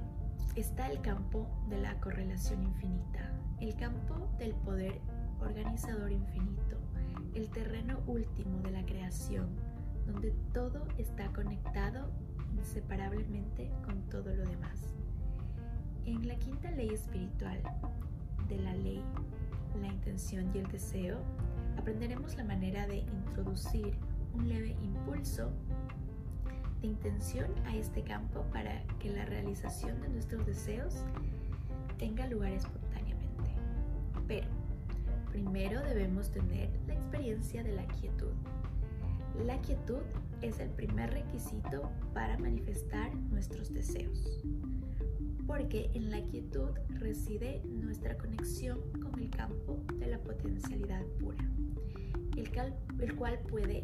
está 0.57 0.91
el 0.91 1.01
campo 1.01 1.49
de 1.69 1.79
la 1.79 1.99
correlación 2.01 2.63
infinita, 2.63 3.31
el 3.61 3.75
campo 3.77 4.29
del 4.39 4.55
poder 4.55 5.01
organizador 5.41 6.13
infinito, 6.13 6.77
el 7.35 7.49
terreno 7.51 8.01
último 8.07 8.59
de 8.59 8.71
la 8.71 8.85
creación, 8.85 9.49
donde 10.13 10.33
todo 10.53 10.87
está 10.99 11.33
conectado 11.33 12.11
inseparablemente 12.57 13.71
con 13.85 14.03
todo 14.09 14.35
lo 14.35 14.45
demás. 14.45 14.95
En 16.05 16.27
la 16.27 16.37
quinta 16.37 16.71
ley 16.73 16.91
espiritual, 16.91 17.61
de 18.49 18.59
la 18.59 18.75
ley, 18.75 19.03
la 19.81 19.87
intención 19.87 20.51
y 20.55 20.59
el 20.59 20.67
deseo, 20.73 21.19
aprenderemos 21.79 22.37
la 22.37 22.45
manera 22.45 22.87
de 22.87 22.99
introducir 22.99 23.95
un 24.35 24.49
leve 24.49 24.77
impulso 24.83 25.51
de 26.81 26.89
intención 26.89 27.47
a 27.67 27.77
este 27.77 28.03
campo 28.03 28.43
para 28.53 28.83
que 28.99 29.11
la 29.11 29.25
realización 29.27 30.01
de 30.01 30.09
nuestros 30.09 30.45
deseos 30.45 31.05
tenga 31.99 32.27
lugar 32.27 32.53
espontáneamente. 32.53 33.51
Pero 34.27 34.49
primero 35.31 35.81
debemos 35.83 36.31
tener 36.33 36.69
la 36.89 36.95
experiencia 36.95 37.63
de 37.63 37.73
la 37.73 37.87
quietud. 37.87 38.33
La 39.47 39.61
quietud 39.63 40.03
es 40.43 40.59
el 40.61 40.71
primer 40.71 41.11
requisito 41.11 41.91
para 42.15 42.39
manifestar 42.39 43.15
nuestros 43.31 43.73
deseos 43.73 44.41
porque 45.51 45.91
en 45.95 46.13
la 46.13 46.23
quietud 46.27 46.69
reside 47.01 47.61
nuestra 47.65 48.17
conexión 48.17 48.79
con 49.03 49.19
el 49.19 49.31
campo 49.31 49.81
de 49.99 50.07
la 50.07 50.21
potencialidad 50.21 51.05
pura, 51.19 51.45
el, 52.37 53.17
cual 53.17 53.41
puede 53.51 53.83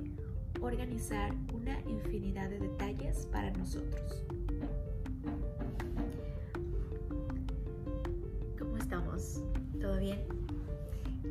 organizar 0.60 1.34
una 1.52 1.80
infinidad 1.88 2.50
de 2.50 2.60
detalles 2.60 3.26
para 3.32 3.50
nosotros. 3.50 4.22
¿Cómo 8.56 8.76
estamos? 8.76 9.42
¿Todo 9.80 9.98
bien? 9.98 10.20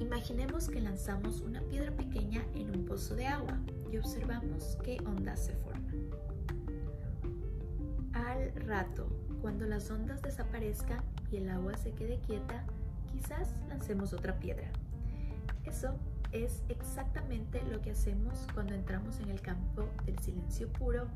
Imaginemos 0.02 0.68
que 0.68 0.82
lanzamos 0.82 1.40
una 1.40 1.62
piedra 1.62 1.96
pequeña 1.96 2.46
en 2.56 2.72
un 2.72 2.84
pozo 2.84 3.16
de 3.16 3.28
agua 3.28 3.58
y 3.92 3.98
observamos 3.98 4.78
qué 4.84 4.98
ondas 5.06 5.46
se 5.46 5.56
forman. 5.56 6.10
Al 8.14 8.54
rato 8.68 9.08
cuando 9.42 9.66
las 9.66 9.92
ondas 9.92 10.22
desaparezcan 10.22 11.04
y 11.32 11.38
el 11.38 11.50
agua 11.50 11.78
se 11.78 11.92
quede 11.92 12.20
quieta, 12.20 12.66
quizás 13.12 13.54
lancemos 13.70 14.12
otra 14.14 14.40
piedra. 14.40 14.72
Eso 15.66 15.96
es 16.32 16.64
exactamente 16.70 17.62
lo 17.72 17.82
que 17.82 17.92
hacemos 17.92 18.48
cuando 18.54 18.74
entramos 18.74 19.20
en 19.20 19.30
el 19.30 19.42
campo 19.42 19.88
del 20.06 20.18
silencio 20.20 20.68
puro 20.74 21.08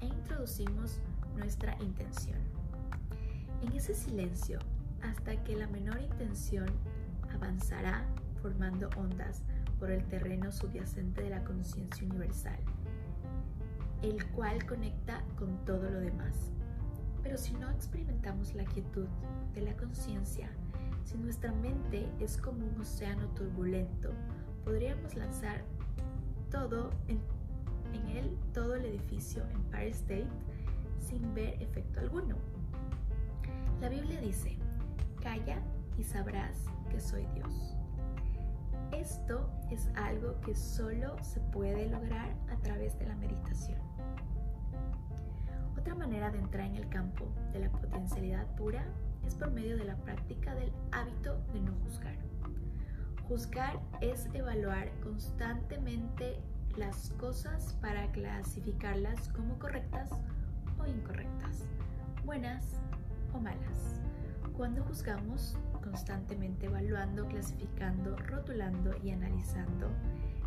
e 0.00 0.06
introducimos 0.06 1.00
nuestra 1.36 1.76
intención. 1.80 2.38
En 3.62 3.72
ese 3.72 3.94
silencio, 3.94 4.58
hasta 5.02 5.42
que 5.44 5.56
la 5.56 5.66
menor 5.66 6.00
intención 6.00 6.68
avanzará 7.32 8.04
formando 8.42 8.90
ondas 8.96 9.42
por 9.78 9.90
el 9.90 10.04
terreno 10.08 10.50
subyacente 10.52 11.22
de 11.22 11.30
la 11.30 11.44
conciencia 11.44 12.06
universal, 12.06 12.58
el 14.02 14.24
cual 14.30 14.64
conecta 14.66 15.22
con 15.38 15.64
todo 15.64 15.90
lo 15.90 16.00
demás. 16.00 16.52
Pero 17.22 17.36
si 17.36 17.52
no 17.54 17.70
experimentamos 17.70 18.54
la 18.54 18.64
quietud 18.64 19.06
de 19.54 19.62
la 19.62 19.76
conciencia, 19.76 20.50
si 21.04 21.16
nuestra 21.16 21.52
mente 21.52 22.06
es 22.20 22.36
como 22.36 22.66
un 22.66 22.80
océano 22.80 23.26
turbulento, 23.28 24.10
podríamos 24.64 25.14
lanzar 25.14 25.62
todo 26.50 26.90
en, 27.08 27.20
él, 28.16 28.36
todo 28.52 28.74
el 28.74 28.84
edificio 28.84 29.42
Empire 29.54 29.88
State 29.88 30.28
sin 30.98 31.34
ver 31.34 31.60
efecto 31.62 32.00
alguno. 32.00 32.36
La 33.80 33.88
Biblia 33.88 34.20
dice, 34.20 34.56
calla 35.22 35.62
y 35.96 36.04
sabrás 36.04 36.64
que 36.90 37.00
soy 37.00 37.26
Dios. 37.34 37.77
Esto 38.92 39.50
es 39.70 39.88
algo 39.94 40.40
que 40.40 40.54
solo 40.54 41.22
se 41.22 41.40
puede 41.40 41.88
lograr 41.88 42.34
a 42.50 42.56
través 42.62 42.98
de 42.98 43.06
la 43.06 43.16
meditación. 43.16 43.78
Otra 45.78 45.94
manera 45.94 46.30
de 46.30 46.38
entrar 46.38 46.66
en 46.66 46.76
el 46.76 46.88
campo 46.88 47.26
de 47.52 47.60
la 47.60 47.70
potencialidad 47.70 48.46
pura 48.56 48.84
es 49.26 49.34
por 49.34 49.50
medio 49.50 49.76
de 49.76 49.84
la 49.84 49.96
práctica 49.96 50.54
del 50.54 50.72
hábito 50.92 51.38
de 51.52 51.60
no 51.60 51.72
juzgar. 51.84 52.16
Juzgar 53.28 53.78
es 54.00 54.26
evaluar 54.32 54.90
constantemente 55.02 56.40
las 56.76 57.10
cosas 57.18 57.74
para 57.80 58.10
clasificarlas 58.12 59.28
como 59.30 59.58
correctas 59.58 60.10
o 60.78 60.86
incorrectas, 60.86 61.66
buenas 62.24 62.80
o 63.34 63.38
malas. 63.38 64.00
Cuando 64.56 64.82
juzgamos, 64.84 65.56
constantemente 65.90 66.66
evaluando, 66.66 67.26
clasificando, 67.26 68.16
rotulando 68.16 68.94
y 69.02 69.10
analizando, 69.10 69.88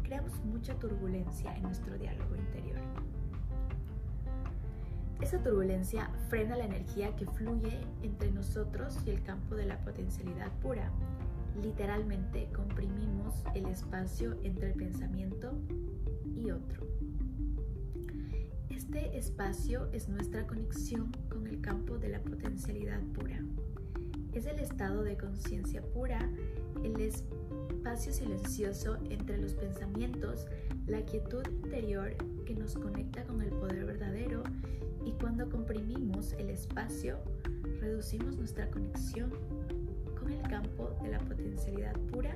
creamos 0.04 0.34
mucha 0.46 0.76
turbulencia 0.76 1.56
en 1.56 1.64
nuestro 1.64 1.98
diálogo 1.98 2.36
interior. 2.36 2.78
Esa 5.20 5.42
turbulencia 5.42 6.10
frena 6.30 6.56
la 6.58 6.66
energía 6.66 7.16
que 7.16 7.26
fluye 7.26 7.80
entre 8.02 8.32
nosotros 8.32 8.98
y 9.06 9.12
el 9.12 9.24
campo 9.24 9.56
de 9.56 9.66
la 9.66 9.78
potencialidad 9.80 10.52
pura. 10.62 10.92
Literalmente 11.62 12.48
comprimimos 12.56 13.44
el 13.54 13.66
espacio 13.68 14.38
entre 14.44 14.72
el 14.72 14.74
pensamiento 14.74 15.54
y 16.36 16.52
otro. 16.52 16.86
Este 18.70 19.18
espacio 19.18 19.90
es 19.92 20.08
nuestra 20.08 20.46
conexión 20.48 21.12
con 21.30 21.46
el 21.48 21.62
campo 21.62 21.98
de 21.98 22.10
la 22.10 22.20
potencialidad 22.22 23.02
pura. 23.14 23.40
Es 24.34 24.46
el 24.46 24.60
estado 24.60 25.04
de 25.04 25.18
conciencia 25.18 25.82
pura, 25.82 26.30
el 26.84 27.00
espacio 27.02 28.14
silencioso 28.14 28.98
entre 29.10 29.38
los 29.38 29.54
pensamientos, 29.54 30.48
la 30.88 31.02
quietud 31.02 31.46
interior 31.48 32.16
que 32.46 32.56
nos 32.56 32.76
conecta 32.76 33.26
con 33.26 33.42
el 33.42 33.50
poder 33.50 33.86
verdadero 33.86 34.44
y 35.06 35.12
cuando 35.14 35.50
comprimimos 35.50 36.34
el 36.34 36.50
espacio, 36.50 37.18
reducimos 37.82 38.38
nuestra 38.38 38.70
conexión 38.70 39.32
con 40.18 40.32
el 40.32 40.42
campo 40.44 40.96
de 41.02 41.10
la 41.10 41.20
potencialidad 41.20 42.00
pura 42.12 42.36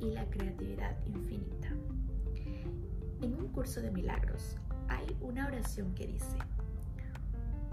y 0.00 0.10
la 0.10 0.28
creatividad 0.30 0.96
infinita. 1.06 1.70
En 3.20 3.34
un 3.34 3.48
curso 3.48 3.80
de 3.80 3.90
milagros 3.90 4.56
hay 4.88 5.06
una 5.20 5.46
oración 5.46 5.92
que 5.94 6.06
dice, 6.06 6.36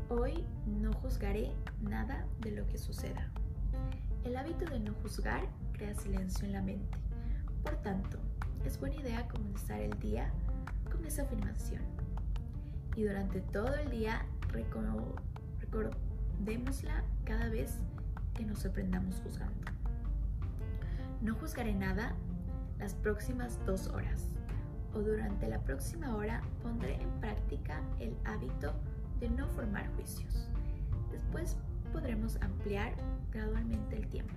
hoy 0.09 0.43
no 0.65 0.93
juzgaré 0.93 1.51
nada 1.81 2.25
de 2.39 2.51
lo 2.51 2.67
que 2.67 2.77
suceda. 2.77 3.29
El 4.23 4.37
hábito 4.37 4.65
de 4.65 4.79
no 4.79 4.93
juzgar 5.01 5.41
crea 5.73 5.93
silencio 5.95 6.45
en 6.45 6.53
la 6.53 6.61
mente. 6.61 6.97
Por 7.61 7.75
tanto, 7.77 8.19
es 8.63 8.79
buena 8.79 8.95
idea 8.95 9.27
comenzar 9.27 9.81
el 9.81 9.99
día 9.99 10.31
con 10.89 11.03
esa 11.05 11.23
afirmación. 11.23 11.81
Y 12.95 13.03
durante 13.03 13.41
todo 13.41 13.75
el 13.75 13.89
día 13.89 14.25
recordémosla 14.49 17.03
cada 17.25 17.49
vez 17.49 17.79
que 18.33 18.45
nos 18.45 18.59
sorprendamos 18.59 19.19
juzgando. 19.21 19.73
No 21.21 21.35
juzgaré 21.35 21.73
nada 21.73 22.15
las 22.79 22.95
próximas 22.95 23.59
dos 23.65 23.87
horas 23.87 24.29
o 24.93 24.99
durante 24.99 25.49
la 25.49 25.59
próxima 25.59 26.15
hora 26.15 26.41
pondré 26.61 27.01
en 27.01 27.09
práctica 27.19 27.81
el 27.99 28.15
hábito 28.25 28.73
de 29.19 29.29
no 29.29 29.49
formar 29.49 29.93
juicios. 29.95 30.47
Después 31.11 31.57
podremos 31.93 32.37
ampliar 32.41 32.93
gradualmente 33.31 33.95
el 33.95 34.07
tiempo. 34.07 34.33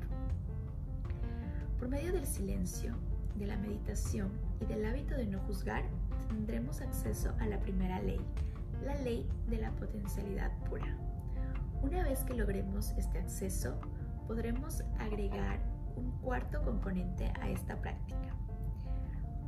Por 1.79 1.89
medio 1.89 2.13
del 2.13 2.27
silencio, 2.27 2.95
de 3.35 3.47
la 3.47 3.57
meditación 3.57 4.31
y 4.61 4.67
del 4.67 4.85
hábito 4.85 5.15
de 5.15 5.27
no 5.27 5.41
juzgar, 5.41 5.85
tendremos 6.29 6.81
acceso 6.81 7.35
a 7.41 7.47
la 7.47 7.59
primera 7.59 8.01
ley, 8.01 8.21
la 8.85 8.95
ley 8.97 9.27
de 9.49 9.59
la 9.59 9.71
potencialidad 9.73 10.53
pura. 10.69 10.97
Una 11.83 12.03
vez 12.03 12.25
que 12.25 12.35
logremos 12.35 12.93
este 12.93 13.19
acceso, 13.19 13.79
podremos 14.27 14.83
agregar 14.99 15.59
un 15.97 16.11
cuarto 16.21 16.63
componente 16.63 17.33
a 17.41 17.49
esta 17.49 17.81
práctica. 17.81 18.35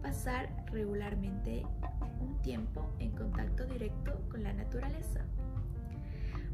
Pasar 0.03 0.49
regularmente 0.67 1.67
un 2.21 2.41
tiempo 2.41 2.91
en 2.99 3.11
contacto 3.13 3.65
directo 3.67 4.21
con 4.31 4.43
la 4.43 4.53
naturaleza. 4.53 5.25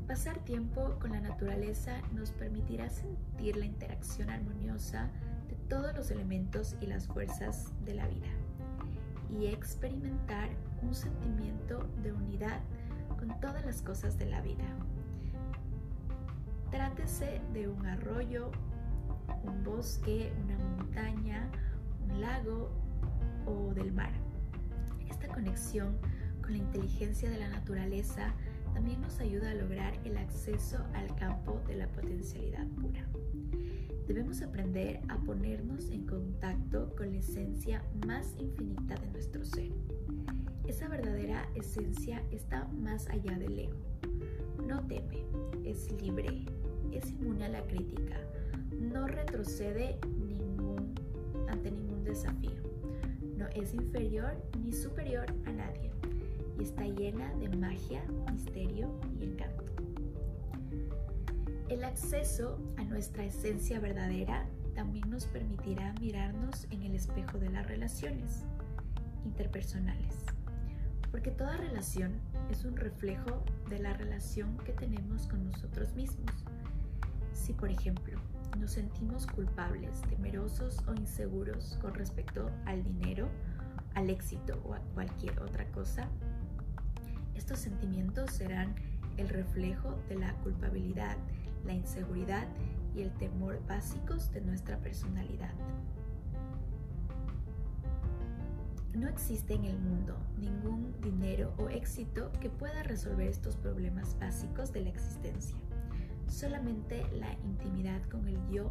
Pasar 0.06 0.38
tiempo 0.40 0.98
con 1.00 1.12
la 1.12 1.20
naturaleza 1.20 1.92
nos 2.12 2.30
permitirá 2.30 2.90
sentir 2.90 3.56
la 3.56 3.64
interacción 3.64 4.28
armoniosa 4.28 5.10
de 5.48 5.54
todos 5.68 5.96
los 5.96 6.10
elementos 6.10 6.76
y 6.82 6.86
las 6.86 7.06
fuerzas 7.06 7.72
de 7.86 7.94
la 7.94 8.06
vida 8.08 8.28
y 9.30 9.46
experimentar 9.46 10.50
un 10.82 10.94
sentimiento 10.94 11.88
de 12.02 12.12
unidad 12.12 12.60
con 13.18 13.40
todas 13.40 13.64
las 13.64 13.80
cosas 13.80 14.18
de 14.18 14.26
la 14.26 14.42
vida. 14.42 14.66
Trátese 16.70 17.40
de 17.54 17.68
un 17.68 17.86
arroyo, 17.86 18.50
un 19.42 19.64
bosque, 19.64 20.34
una 20.44 20.58
montaña, 20.58 21.48
un 22.02 22.20
lago 22.20 22.70
o 23.46 23.72
del 23.72 23.90
mar. 23.90 24.12
Esta 25.08 25.28
conexión 25.28 25.96
con 26.42 26.52
la 26.52 26.58
inteligencia 26.58 27.30
de 27.30 27.38
la 27.38 27.48
naturaleza 27.48 28.34
también 28.74 29.00
nos 29.00 29.20
ayuda 29.20 29.52
a 29.52 29.54
lograr 29.54 29.94
el 30.04 30.18
acceso 30.18 30.78
al 30.94 31.14
campo 31.14 31.62
de 31.68 31.76
la 31.76 31.86
potencialidad 31.88 32.66
pura. 32.82 33.06
Debemos 34.08 34.42
aprender 34.42 35.00
a 35.08 35.16
ponernos 35.18 35.88
en 35.90 36.04
contacto 36.04 36.94
con 36.96 37.12
la 37.12 37.18
esencia 37.18 37.84
más 38.04 38.34
infinita 38.38 38.96
de 38.96 39.06
nuestro 39.12 39.44
ser. 39.44 39.70
Esa 40.66 40.88
verdadera 40.88 41.48
esencia 41.54 42.22
está 42.30 42.66
más 42.66 43.08
allá 43.08 43.38
del 43.38 43.58
ego. 43.58 43.78
No 44.66 44.84
teme, 44.86 45.24
es 45.64 45.90
libre, 46.02 46.44
es 46.92 47.12
inmune 47.12 47.44
a 47.44 47.48
la 47.48 47.62
crítica, 47.62 48.16
no 48.72 49.06
retrocede 49.06 49.98
ante 51.48 51.70
ningún 51.70 52.02
desafío, 52.02 52.62
no 53.36 53.46
es 53.54 53.72
inferior 53.72 54.34
ni 54.64 54.72
superior 54.72 55.26
a 55.46 55.52
nadie 55.52 55.94
y 56.58 56.62
está 56.62 56.84
llena 56.84 57.32
de 57.34 57.48
magia, 57.56 58.02
misterio 58.32 58.98
y 59.18 59.24
encanto. 59.24 59.64
El 61.68 61.84
acceso 61.84 62.58
a 62.76 62.84
nuestra 62.84 63.24
esencia 63.24 63.80
verdadera 63.80 64.46
también 64.74 65.08
nos 65.08 65.26
permitirá 65.26 65.94
mirarnos 66.00 66.66
en 66.70 66.82
el 66.82 66.94
espejo 66.94 67.38
de 67.38 67.48
las 67.50 67.66
relaciones 67.66 68.44
interpersonales, 69.24 70.24
porque 71.10 71.30
toda 71.30 71.56
relación 71.56 72.20
es 72.50 72.64
un 72.64 72.76
reflejo 72.76 73.44
de 73.68 73.78
la 73.78 73.94
relación 73.94 74.56
que 74.58 74.72
tenemos 74.72 75.26
con 75.26 75.44
nosotros 75.44 75.94
mismos. 75.94 76.30
Si, 77.32 77.52
por 77.52 77.70
ejemplo, 77.70 78.18
nos 78.58 78.72
sentimos 78.72 79.26
culpables, 79.26 80.00
temerosos 80.02 80.82
o 80.86 80.94
inseguros 80.94 81.78
con 81.80 81.94
respecto 81.94 82.50
al 82.66 82.82
dinero, 82.82 83.28
al 83.94 84.10
éxito 84.10 84.60
o 84.64 84.74
a 84.74 84.80
cualquier 84.94 85.40
otra 85.40 85.66
cosa, 85.70 86.08
estos 87.34 87.58
sentimientos 87.58 88.30
serán 88.30 88.74
el 89.16 89.28
reflejo 89.28 89.96
de 90.08 90.16
la 90.16 90.32
culpabilidad, 90.42 91.16
la 91.64 91.74
inseguridad 91.74 92.46
y 92.94 93.02
el 93.02 93.12
temor 93.14 93.60
básicos 93.66 94.30
de 94.32 94.40
nuestra 94.40 94.78
personalidad. 94.78 95.52
No 98.94 99.08
existe 99.08 99.54
en 99.54 99.64
el 99.64 99.78
mundo 99.78 100.16
ningún 100.38 100.94
dinero 101.00 101.52
o 101.58 101.68
éxito 101.68 102.30
que 102.40 102.48
pueda 102.48 102.84
resolver 102.84 103.26
estos 103.26 103.56
problemas 103.56 104.16
básicos 104.20 104.72
de 104.72 104.82
la 104.82 104.90
existencia. 104.90 105.56
solamente 106.28 107.04
la 107.12 107.32
intimidad 107.44 108.02
con 108.10 108.26
el 108.26 108.38
yo 108.50 108.70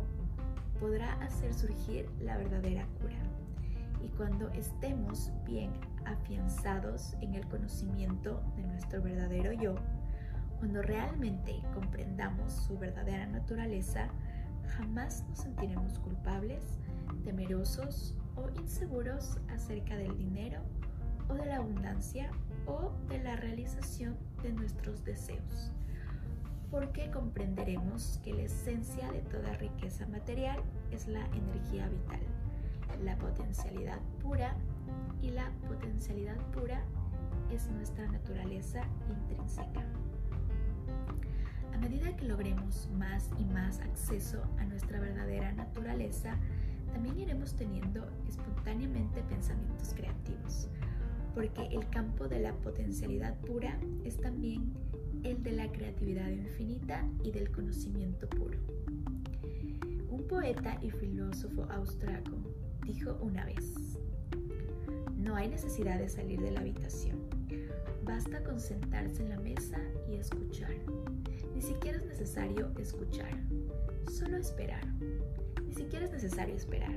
podrá 0.79 1.13
hacer 1.21 1.53
surgir 1.53 2.09
la 2.19 2.35
verdadera 2.37 2.85
cura. 2.99 3.32
Y 4.03 4.09
cuando 4.09 4.49
estemos 4.49 5.31
bien 5.45 5.71
afianzados 6.05 7.15
en 7.21 7.35
el 7.35 7.47
conocimiento 7.47 8.43
de 8.57 8.63
nuestro 8.63 9.01
verdadero 9.01 9.53
yo, 9.53 9.75
cuando 10.59 10.81
realmente 10.81 11.61
comprendamos 11.73 12.51
su 12.51 12.77
verdadera 12.77 13.25
naturaleza, 13.27 14.09
jamás 14.77 15.23
nos 15.29 15.39
sentiremos 15.39 15.99
culpables, 15.99 16.63
temerosos 17.23 18.15
o 18.35 18.49
inseguros 18.59 19.37
acerca 19.49 19.95
del 19.95 20.17
dinero 20.17 20.61
o 21.29 21.35
de 21.35 21.45
la 21.45 21.57
abundancia 21.57 22.29
o 22.65 22.91
de 23.07 23.23
la 23.23 23.35
realización 23.35 24.17
de 24.41 24.51
nuestros 24.51 25.03
deseos, 25.03 25.71
porque 26.71 27.09
comprenderemos 27.11 28.19
que 28.23 28.33
la 28.33 28.43
esencia 28.43 29.11
de 29.11 29.21
toda 29.21 29.53
riqueza 29.57 30.07
material 30.07 30.59
es 30.91 31.07
la 31.07 31.25
energía 31.27 31.87
vital, 31.87 32.21
la 33.03 33.17
potencialidad 33.17 33.99
pura 34.21 34.55
y 35.21 35.31
la 35.31 35.51
potencialidad 35.67 36.37
pura 36.51 36.83
es 37.51 37.69
nuestra 37.69 38.07
naturaleza 38.07 38.83
intrínseca. 39.09 39.83
A 41.73 41.77
medida 41.77 42.15
que 42.15 42.25
logremos 42.25 42.89
más 42.97 43.29
y 43.39 43.45
más 43.45 43.79
acceso 43.79 44.41
a 44.59 44.65
nuestra 44.65 44.99
verdadera 44.99 45.51
naturaleza, 45.53 46.37
también 46.91 47.19
iremos 47.19 47.55
teniendo 47.55 48.07
espontáneamente 48.27 49.23
pensamientos 49.23 49.93
creativos, 49.95 50.69
porque 51.33 51.67
el 51.71 51.89
campo 51.89 52.27
de 52.27 52.39
la 52.39 52.53
potencialidad 52.53 53.35
pura 53.39 53.79
es 54.03 54.17
también 54.17 54.73
el 55.23 55.41
de 55.41 55.53
la 55.53 55.71
creatividad 55.71 56.29
infinita 56.29 57.03
y 57.23 57.31
del 57.31 57.51
conocimiento 57.51 58.29
puro. 58.29 58.59
Un 60.09 60.27
poeta 60.27 60.77
y 60.81 60.91
filósofo 60.91 61.63
austriaco 61.71 62.37
dijo 62.85 63.17
una 63.21 63.45
vez, 63.45 63.99
no 65.17 65.35
hay 65.35 65.47
necesidad 65.47 65.99
de 65.99 66.09
salir 66.09 66.41
de 66.41 66.51
la 66.51 66.59
habitación, 66.59 67.17
basta 68.03 68.43
con 68.43 68.59
sentarse 68.59 69.23
en 69.23 69.29
la 69.29 69.39
mesa 69.39 69.79
y 70.09 70.15
escuchar. 70.15 70.73
Ni 71.53 71.61
siquiera 71.61 71.97
es 71.97 72.05
necesario 72.05 72.71
escuchar, 72.77 73.31
solo 74.11 74.37
esperar. 74.37 74.85
Ni 75.65 75.73
siquiera 75.73 76.05
es 76.05 76.11
necesario 76.11 76.55
esperar, 76.55 76.95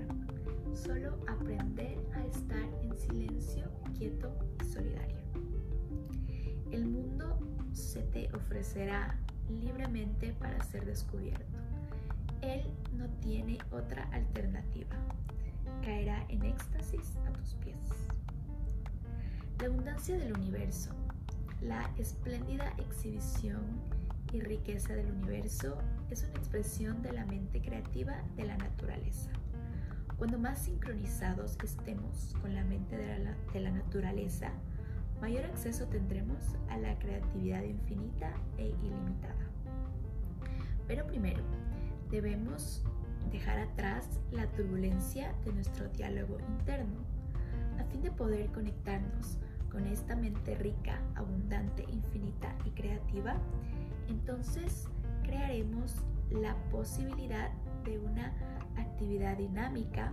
solo 0.74 1.18
aprender 1.28 1.98
a 2.14 2.26
estar 2.26 2.68
en 2.82 2.96
silencio, 2.98 3.70
quieto 3.96 4.32
y 4.60 4.64
solidario. 4.64 5.16
El 6.70 6.86
mundo 6.86 7.38
se 7.72 8.02
te 8.02 8.28
ofrecerá 8.34 9.18
libremente 9.60 10.34
para 10.38 10.62
ser 10.64 10.84
descubierto. 10.84 11.58
Él 12.42 12.62
no 12.96 13.08
tiene 13.20 13.58
otra 13.70 14.04
alternativa. 14.12 14.96
Caerá 15.86 16.26
en 16.30 16.44
éxtasis 16.44 17.16
a 17.28 17.32
tus 17.32 17.54
pies. 17.62 17.76
La 19.60 19.66
abundancia 19.66 20.18
del 20.18 20.32
universo, 20.32 20.90
la 21.60 21.88
espléndida 21.96 22.74
exhibición 22.76 23.62
y 24.32 24.40
riqueza 24.40 24.96
del 24.96 25.12
universo 25.12 25.78
es 26.10 26.24
una 26.24 26.40
expresión 26.40 27.02
de 27.02 27.12
la 27.12 27.24
mente 27.24 27.62
creativa 27.62 28.20
de 28.34 28.46
la 28.46 28.56
naturaleza. 28.56 29.30
Cuando 30.18 30.40
más 30.40 30.58
sincronizados 30.64 31.56
estemos 31.62 32.34
con 32.42 32.52
la 32.52 32.64
mente 32.64 32.96
de 32.96 33.60
la, 33.60 33.70
naturaleza, 33.70 34.50
mayor 35.20 35.44
acceso 35.44 35.86
tendremos 35.86 36.56
a 36.68 36.78
la 36.78 36.98
creatividad 36.98 37.62
infinita 37.62 38.34
e 38.58 38.74
ilimitada. 38.82 39.46
Pero 40.88 41.06
primero, 41.06 41.44
debemos 42.10 42.82
dejar 43.30 43.58
atrás 43.58 44.20
la 44.30 44.46
turbulencia 44.52 45.34
de 45.44 45.52
nuestro 45.52 45.88
diálogo 45.88 46.38
interno, 46.48 47.00
a 47.78 47.84
fin 47.84 48.02
de 48.02 48.10
poder 48.10 48.50
conectarnos 48.52 49.38
con 49.70 49.86
esta 49.86 50.16
mente 50.16 50.54
rica, 50.54 51.00
abundante, 51.14 51.84
infinita 51.90 52.54
y 52.64 52.70
creativa, 52.70 53.36
entonces 54.08 54.88
crearemos 55.22 56.04
la 56.30 56.56
posibilidad 56.70 57.50
de 57.84 57.98
una 57.98 58.32
actividad 58.76 59.36
dinámica, 59.36 60.12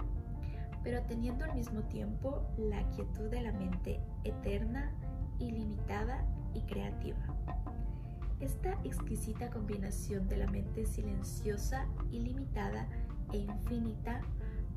pero 0.83 1.01
teniendo 1.03 1.45
al 1.45 1.55
mismo 1.55 1.81
tiempo 1.83 2.43
la 2.57 2.83
quietud 2.91 3.29
de 3.29 3.41
la 3.41 3.51
mente 3.53 3.99
eterna, 4.23 4.91
ilimitada 5.39 6.25
y 6.53 6.61
creativa. 6.61 7.17
Esta 8.43 8.73
exquisita 8.83 9.49
combinación 9.49 10.27
de 10.27 10.35
la 10.35 10.47
mente 10.47 10.85
silenciosa, 10.85 11.87
ilimitada 12.11 12.89
e 13.31 13.37
infinita, 13.37 14.19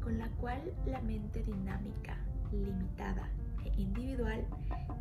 con 0.01 0.19
la 0.19 0.29
cual 0.37 0.73
la 0.87 1.01
mente 1.01 1.43
dinámica, 1.43 2.17
limitada 2.53 3.29
e 3.65 3.73
individual 3.83 4.47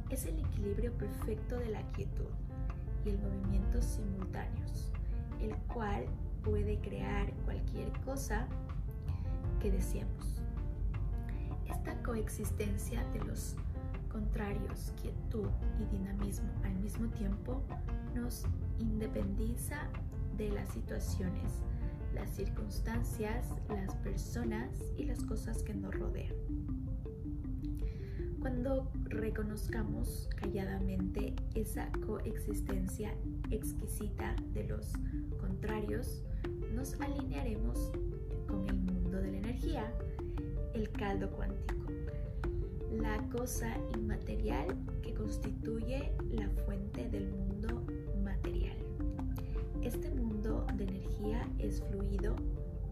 es 0.10 0.26
el 0.26 0.40
equilibrio 0.40 0.92
perfecto 0.98 1.60
de 1.60 1.70
la 1.70 1.84
quietud 1.92 2.32
y 3.06 3.10
el 3.10 3.20
movimiento 3.20 3.84
simultáneos, 3.84 4.92
el 5.40 5.56
cual 5.72 6.08
puede 6.44 6.80
crear 6.80 7.32
cualquier 7.46 7.92
cosa 8.02 8.48
que 9.62 9.70
deseemos. 9.70 10.42
Esta 11.68 12.02
coexistencia 12.02 13.06
de 13.12 13.20
los 13.26 13.58
contrarios, 14.12 14.92
quietud 15.00 15.50
y 15.80 15.86
dinamismo 15.96 16.50
al 16.64 16.74
mismo 16.80 17.08
tiempo, 17.10 17.62
nos 18.16 18.44
independiza 18.80 19.90
de 20.38 20.50
las 20.50 20.70
situaciones, 20.70 21.52
las 22.14 22.30
circunstancias, 22.32 23.46
las 23.70 23.94
personas 23.98 24.72
y 24.98 25.04
las 25.04 25.24
cosas 25.24 25.62
que 25.64 25.74
nos 25.74 25.94
rodean. 25.94 26.34
Cuando 28.40 28.92
reconozcamos 29.06 30.30
calladamente 30.36 31.36
esa 31.56 31.92
coexistencia 32.06 33.14
exquisita 33.50 34.36
de 34.54 34.66
los 34.66 34.94
contrarios, 35.40 36.24
nos 36.74 37.00
alinearemos 37.02 37.92
con 38.48 38.68
el 38.68 38.76
mundo 38.76 39.20
de 39.20 39.32
la 39.32 39.38
energía, 39.38 39.92
el 40.74 40.90
caldo 40.92 41.32
cuántico, 41.32 41.76
la 42.92 43.18
cosa 43.30 43.76
inmaterial 43.96 44.68
que 45.02 45.14
constituye 45.14 46.14
la 46.32 46.50
fuente 46.66 47.10
del 47.10 47.28
mundo 47.30 47.45
es 51.60 51.82
fluido, 51.84 52.36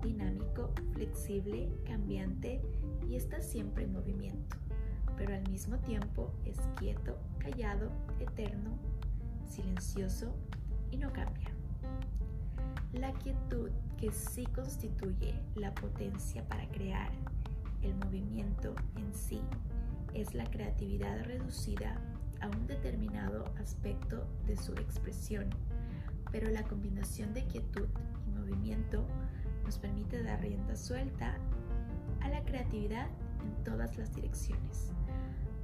dinámico, 0.01 0.71
flexible, 0.93 1.69
cambiante 1.85 2.61
y 3.07 3.15
está 3.15 3.41
siempre 3.41 3.83
en 3.83 3.93
movimiento 3.93 4.57
pero 5.17 5.35
al 5.35 5.47
mismo 5.49 5.77
tiempo 5.79 6.31
es 6.45 6.57
quieto, 6.77 7.17
callado, 7.39 7.89
eterno, 8.19 8.77
silencioso 9.47 10.33
y 10.91 10.97
no 10.97 11.11
cambia. 11.11 11.49
La 12.93 13.11
quietud 13.13 13.69
que 13.97 14.11
sí 14.11 14.45
constituye 14.47 15.33
la 15.55 15.73
potencia 15.73 16.47
para 16.47 16.67
crear 16.69 17.09
el 17.81 17.95
movimiento 17.95 18.75
en 18.97 19.13
sí 19.13 19.41
es 20.13 20.33
la 20.33 20.45
creatividad 20.45 21.23
reducida 21.25 21.99
a 22.39 22.47
un 22.47 22.67
determinado 22.67 23.45
aspecto 23.59 24.27
de 24.45 24.57
su 24.57 24.73
expresión, 24.73 25.49
pero 26.31 26.49
la 26.49 26.63
combinación 26.63 27.33
de 27.33 27.45
quietud 27.45 27.87
movimiento 28.43 29.05
nos 29.63 29.77
permite 29.77 30.21
dar 30.23 30.41
rienda 30.41 30.75
suelta 30.75 31.37
a 32.21 32.29
la 32.29 32.43
creatividad 32.43 33.07
en 33.41 33.63
todas 33.63 33.97
las 33.97 34.13
direcciones 34.13 34.93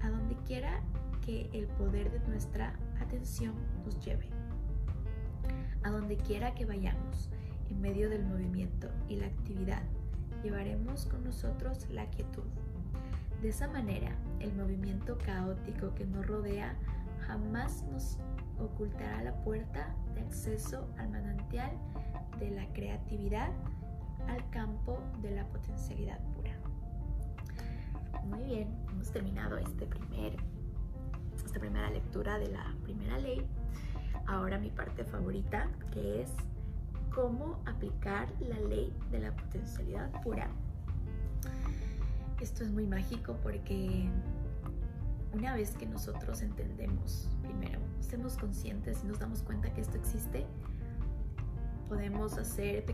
a 0.01 0.09
donde 0.09 0.35
quiera 0.47 0.81
que 1.25 1.49
el 1.53 1.67
poder 1.67 2.11
de 2.11 2.19
nuestra 2.27 2.73
atención 3.01 3.53
nos 3.85 3.99
lleve. 4.03 4.29
A 5.83 5.91
donde 5.91 6.17
quiera 6.17 6.53
que 6.55 6.65
vayamos, 6.65 7.29
en 7.69 7.81
medio 7.81 8.09
del 8.09 8.25
movimiento 8.25 8.89
y 9.07 9.17
la 9.17 9.27
actividad, 9.27 9.83
llevaremos 10.43 11.05
con 11.05 11.23
nosotros 11.23 11.87
la 11.89 12.09
quietud. 12.09 12.43
De 13.41 13.49
esa 13.49 13.67
manera, 13.67 14.15
el 14.39 14.53
movimiento 14.53 15.17
caótico 15.17 15.93
que 15.95 16.05
nos 16.05 16.25
rodea 16.25 16.75
jamás 17.27 17.83
nos 17.91 18.17
ocultará 18.57 19.23
la 19.23 19.41
puerta 19.43 19.95
de 20.13 20.21
acceso 20.21 20.89
al 20.97 21.09
manantial 21.09 21.71
de 22.39 22.51
la 22.51 22.65
creatividad, 22.73 23.51
al 24.27 24.49
campo 24.49 24.99
de 25.21 25.31
la 25.31 25.45
potencialidad 25.47 26.19
pura. 26.35 26.55
Muy 28.25 28.43
bien, 28.43 28.67
hemos 28.91 29.11
terminado 29.11 29.57
este 29.57 29.85
primer, 29.85 30.35
esta 31.43 31.59
primera 31.59 31.89
lectura 31.89 32.37
de 32.37 32.47
la 32.47 32.75
primera 32.83 33.17
ley. 33.17 33.45
Ahora 34.27 34.59
mi 34.59 34.69
parte 34.69 35.03
favorita, 35.03 35.69
que 35.91 36.21
es 36.21 36.31
cómo 37.13 37.59
aplicar 37.65 38.29
la 38.39 38.59
ley 38.59 38.93
de 39.11 39.19
la 39.19 39.35
potencialidad 39.35 40.11
pura. 40.21 40.49
Esto 42.39 42.63
es 42.63 42.71
muy 42.71 42.85
mágico 42.85 43.37
porque 43.41 44.09
una 45.33 45.55
vez 45.55 45.75
que 45.75 45.85
nosotros 45.85 46.41
entendemos, 46.41 47.29
primero, 47.41 47.79
estemos 47.99 48.37
conscientes 48.37 49.03
y 49.03 49.07
nos 49.07 49.19
damos 49.19 49.43
cuenta 49.43 49.71
que 49.73 49.81
esto 49.81 49.97
existe, 49.97 50.45
podemos 51.89 52.37
hacer 52.37 52.85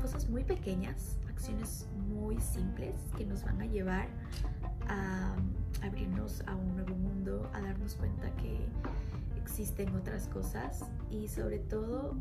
cosas 0.00 0.30
muy 0.30 0.44
pequeñas, 0.44 1.18
acciones 1.28 1.86
muy 2.08 2.40
simples 2.40 2.94
que 3.16 3.26
nos 3.26 3.44
van 3.44 3.60
a 3.60 3.66
llevar 3.66 4.06
a 4.86 5.36
abrirnos 5.82 6.42
a 6.46 6.54
un 6.54 6.76
nuevo 6.76 6.94
mundo, 6.94 7.50
a 7.52 7.60
darnos 7.60 7.94
cuenta 7.96 8.30
que 8.36 8.56
existen 9.36 9.94
otras 9.96 10.28
cosas 10.28 10.84
y 11.10 11.26
sobre 11.26 11.58
todo 11.58 12.16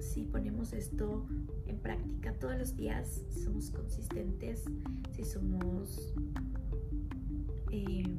si 0.00 0.24
ponemos 0.24 0.72
esto 0.72 1.26
en 1.66 1.78
práctica 1.78 2.32
todos 2.32 2.56
los 2.58 2.74
días, 2.74 3.22
si 3.28 3.42
somos 3.42 3.70
consistentes, 3.70 4.64
si 5.14 5.24
somos 5.24 6.14
em, 7.70 8.16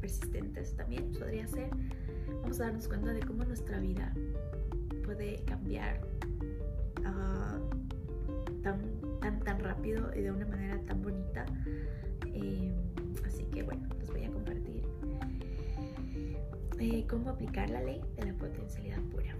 persistentes 0.00 0.76
también 0.76 1.10
podría 1.12 1.46
ser, 1.48 1.70
vamos 2.42 2.60
a 2.60 2.64
darnos 2.64 2.86
cuenta 2.86 3.12
de 3.12 3.20
cómo 3.20 3.44
nuestra 3.44 3.80
vida 3.80 4.14
puede 5.04 5.42
uh, 5.76 7.58
tan, 8.62 8.80
tan, 9.20 9.40
tan 9.40 9.60
rápido 9.60 10.10
y 10.14 10.22
de 10.22 10.30
una 10.30 10.46
manera 10.46 10.78
tan 10.86 11.02
bonita. 11.02 11.44
Em, 12.26 12.74
así 13.26 13.44
que 13.44 13.62
bueno, 13.62 13.86
les 13.98 14.10
voy 14.10 14.24
a 14.24 14.30
compartir 14.30 14.82
eh, 16.78 17.06
cómo 17.08 17.30
aplicar 17.30 17.70
la 17.70 17.82
ley 17.82 18.00
de 18.16 18.26
la 18.26 18.32
potencialidad 18.34 19.00
pura. 19.10 19.34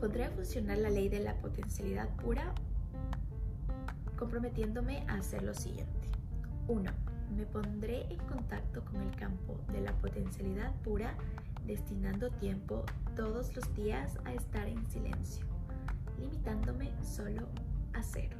Podré 0.00 0.28
funcionar 0.30 0.78
la 0.78 0.90
ley 0.90 1.08
de 1.08 1.20
la 1.20 1.34
potencialidad 1.36 2.08
pura 2.16 2.54
comprometiéndome 4.18 5.04
a 5.08 5.14
hacer 5.14 5.42
lo 5.42 5.54
siguiente. 5.54 6.08
1. 6.68 6.90
Me 7.36 7.46
pondré 7.46 8.02
en 8.12 8.18
contacto 8.18 8.84
con 8.84 9.00
el 9.00 9.14
campo 9.16 9.58
de 9.72 9.80
la 9.80 9.92
potencialidad 9.98 10.72
pura 10.82 11.14
destinando 11.66 12.30
tiempo 12.30 12.84
todos 13.16 13.54
los 13.54 13.74
días 13.74 14.18
a 14.24 14.32
estar 14.32 14.68
en 14.68 14.84
silencio, 14.86 15.46
limitándome 16.18 16.92
solo 17.02 17.48
a 17.92 18.02
ser. 18.02 18.30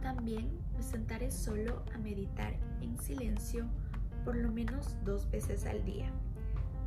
También 0.00 0.58
me 0.76 0.82
sentaré 0.82 1.30
solo 1.30 1.84
a 1.94 1.98
meditar 1.98 2.54
en 2.80 2.98
silencio 3.00 3.66
por 4.24 4.36
lo 4.36 4.50
menos 4.50 4.96
dos 5.04 5.30
veces 5.30 5.66
al 5.66 5.84
día 5.84 6.10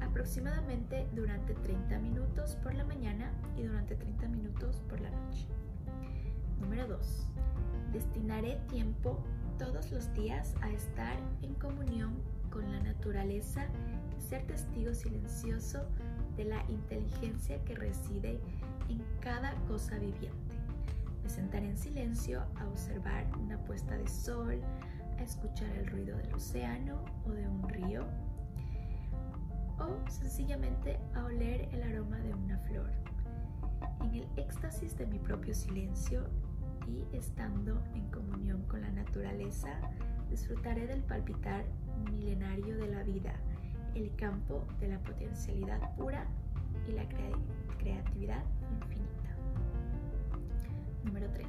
aproximadamente 0.02 1.08
durante 1.14 1.54
30 1.54 2.00
minutos 2.00 2.56
por 2.64 2.74
la 2.74 2.86
mañana 2.86 3.32
y 3.56 3.64
durante 3.64 3.96
30 3.96 4.28
minutos 4.30 4.82
por 4.90 5.00
la 5.00 5.10
noche. 5.10 5.48
Número 6.60 6.88
2. 6.88 7.28
Destinaré 7.94 8.56
tiempo 8.68 9.24
todos 9.58 9.92
los 9.92 10.14
días 10.14 10.56
a 10.62 10.72
estar 10.72 11.18
en 11.42 11.54
comunión 11.56 12.16
con 12.52 12.72
la 12.72 12.80
naturaleza 12.80 13.68
ser 14.28 14.44
testigo 14.46 14.94
silencioso 14.94 15.88
de 16.36 16.46
la 16.46 16.62
inteligencia 16.70 17.64
que 17.64 17.76
reside 17.76 18.40
en 18.90 19.02
cada 19.22 19.54
cosa 19.68 19.98
viviente. 19.98 20.56
Me 21.24 21.30
sentaré 21.30 21.70
en 21.70 21.78
silencio 21.78 22.44
a 22.56 22.68
observar 22.68 23.26
una 23.38 23.58
puesta 23.64 23.98
de 23.98 24.08
sol, 24.08 24.62
a 25.18 25.24
escuchar 25.24 25.70
el 25.78 25.88
ruido 25.88 26.18
del 26.18 26.34
océano 26.34 27.04
o 27.26 27.32
de 27.32 27.48
un 27.48 27.70
río 27.70 28.06
o 29.80 30.10
sencillamente 30.10 31.00
a 31.16 31.24
oler 31.24 31.70
el 31.72 31.84
aroma 31.84 32.18
de 32.18 32.34
una 32.34 32.58
flor. 32.60 32.92
En 34.02 34.14
el 34.14 34.28
éxtasis 34.36 34.98
de 34.98 35.06
mi 35.06 35.20
propio 35.20 35.54
silencio 35.54 36.26
y 36.88 37.16
estando 37.16 37.82
en 37.94 38.10
comunión 38.10 38.64
con 38.64 38.82
la 38.82 38.92
naturaleza, 38.92 39.70
disfrutaré 40.30 40.88
del 40.88 41.04
palpitar 41.04 41.64
milenario 42.12 42.76
de 42.78 42.88
la 42.88 43.04
vida, 43.04 43.34
el 43.96 44.16
campo 44.16 44.66
de 44.80 44.90
la 44.90 45.00
potencialidad 45.00 45.96
pura 45.96 46.26
y 46.88 46.92
la 46.92 47.08
creatividad 47.78 48.44
infinita. 48.82 49.36
Número 51.04 51.30
3. 51.32 51.46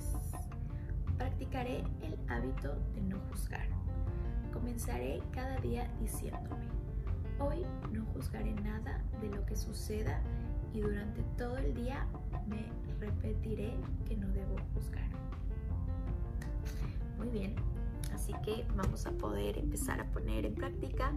Practicaré 1.16 1.84
el 2.02 2.18
hábito 2.28 2.76
de 2.94 3.02
no 3.02 3.18
juzgar. 3.30 3.66
Comenzaré 4.52 5.20
cada 5.32 5.56
día 5.58 5.90
diciéndome, 6.00 6.66
Hoy 7.40 7.64
no 7.92 8.04
juzgaré 8.06 8.52
nada 8.54 9.00
de 9.20 9.28
lo 9.30 9.46
que 9.46 9.54
suceda 9.54 10.20
y 10.72 10.80
durante 10.80 11.22
todo 11.36 11.56
el 11.58 11.72
día 11.72 12.06
me 12.48 12.66
repetiré 12.98 13.74
que 14.08 14.16
no 14.16 14.26
debo 14.28 14.56
juzgar. 14.74 15.08
Muy 17.16 17.28
bien, 17.28 17.54
así 18.18 18.32
que 18.42 18.64
vamos 18.74 19.06
a 19.06 19.12
poder 19.12 19.58
empezar 19.58 20.00
a 20.00 20.10
poner 20.10 20.44
en 20.44 20.54
práctica 20.54 21.12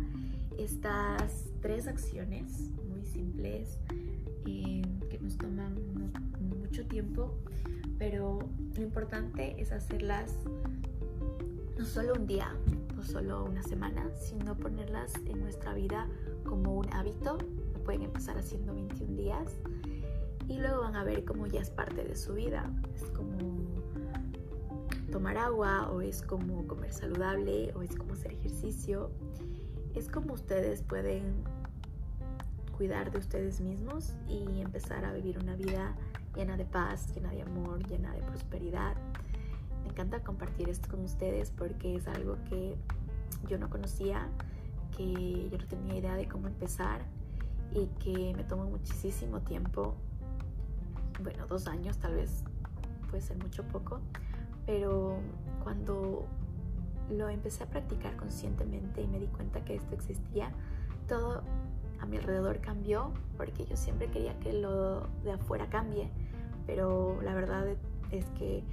estas 0.59 1.45
tres 1.59 1.87
acciones 1.87 2.69
muy 2.87 3.03
simples 3.03 3.79
eh, 4.45 4.83
que 5.09 5.17
nos 5.19 5.35
toman 5.35 5.73
mucho 6.39 6.85
tiempo, 6.85 7.35
pero 7.97 8.37
lo 8.75 8.83
importante 8.83 9.59
es 9.59 9.71
hacerlas 9.71 10.35
no 11.75 11.85
solo 11.85 12.13
un 12.13 12.27
día, 12.27 12.53
no 12.95 13.03
solo 13.03 13.45
una 13.45 13.63
semana, 13.63 14.07
sino 14.13 14.55
ponerlas 14.55 15.11
en 15.25 15.39
nuestra 15.39 15.73
vida 15.73 16.07
como 16.45 16.75
un 16.75 16.93
hábito. 16.93 17.39
pueden 17.83 18.03
empezar 18.03 18.37
haciendo 18.37 18.75
21 18.75 19.17
días 19.17 19.57
y 20.47 20.59
luego 20.59 20.81
van 20.81 20.95
a 20.95 21.03
ver 21.03 21.25
cómo 21.25 21.47
ya 21.47 21.61
es 21.61 21.71
parte 21.71 22.03
de 22.03 22.15
su 22.15 22.35
vida. 22.35 22.69
Tomar 25.11 25.37
agua 25.37 25.89
o 25.91 26.01
es 26.01 26.21
como 26.21 26.65
comer 26.67 26.93
saludable 26.93 27.73
o 27.75 27.83
es 27.83 27.95
como 27.95 28.13
hacer 28.13 28.33
ejercicio. 28.33 29.11
Es 29.93 30.09
como 30.09 30.33
ustedes 30.33 30.81
pueden 30.81 31.43
cuidar 32.75 33.11
de 33.11 33.19
ustedes 33.19 33.61
mismos 33.61 34.15
y 34.27 34.61
empezar 34.61 35.05
a 35.05 35.13
vivir 35.13 35.37
una 35.37 35.55
vida 35.55 35.95
llena 36.35 36.57
de 36.57 36.65
paz, 36.65 37.13
llena 37.13 37.31
de 37.31 37.43
amor, 37.43 37.85
llena 37.87 38.13
de 38.13 38.21
prosperidad 38.21 38.95
me 39.83 39.89
encanta 39.89 40.23
compartir 40.23 40.69
esto 40.69 40.89
con 40.89 41.03
ustedes 41.03 41.51
porque 41.51 41.95
es 41.95 42.07
algo 42.07 42.37
que 42.49 42.75
yo 43.47 43.57
no 43.57 43.69
conocía, 43.69 44.29
que 44.95 45.49
yo 45.49 45.57
no 45.57 45.65
tenía 45.67 45.97
idea 45.97 46.15
de 46.15 46.27
cómo 46.27 46.47
empezar 46.47 47.01
y 47.73 47.87
que 48.03 48.33
me 48.35 48.43
tomó 48.43 48.65
muchísimo 48.65 49.41
tiempo, 49.41 49.95
bueno, 51.21 51.47
dos 51.47 51.67
años 51.67 51.97
tal 51.97 52.15
vez, 52.15 52.43
puede 53.09 53.21
ser 53.21 53.37
mucho 53.37 53.63
poco, 53.63 53.99
pero 54.65 55.17
cuando 55.63 56.25
lo 57.09 57.29
empecé 57.29 57.63
a 57.63 57.67
practicar 57.67 58.15
conscientemente 58.15 59.01
y 59.01 59.07
me 59.07 59.19
di 59.19 59.27
cuenta 59.27 59.63
que 59.63 59.75
esto 59.75 59.95
existía, 59.95 60.51
todo 61.07 61.43
a 61.99 62.05
mi 62.05 62.17
alrededor 62.17 62.59
cambió 62.59 63.11
porque 63.37 63.65
yo 63.65 63.77
siempre 63.77 64.07
quería 64.07 64.37
que 64.39 64.53
lo 64.53 65.07
de 65.23 65.33
afuera 65.33 65.67
cambie, 65.69 66.09
pero 66.65 67.21
la 67.21 67.33
verdad 67.33 67.67
es 68.11 68.25
que 68.37 68.63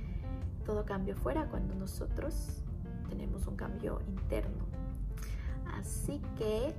todo 0.65 0.85
cambio 0.85 1.17
fuera 1.17 1.47
cuando 1.47 1.75
nosotros 1.75 2.63
tenemos 3.09 3.47
un 3.47 3.57
cambio 3.57 4.01
interno. 4.07 4.67
Así 5.75 6.21
que 6.37 6.75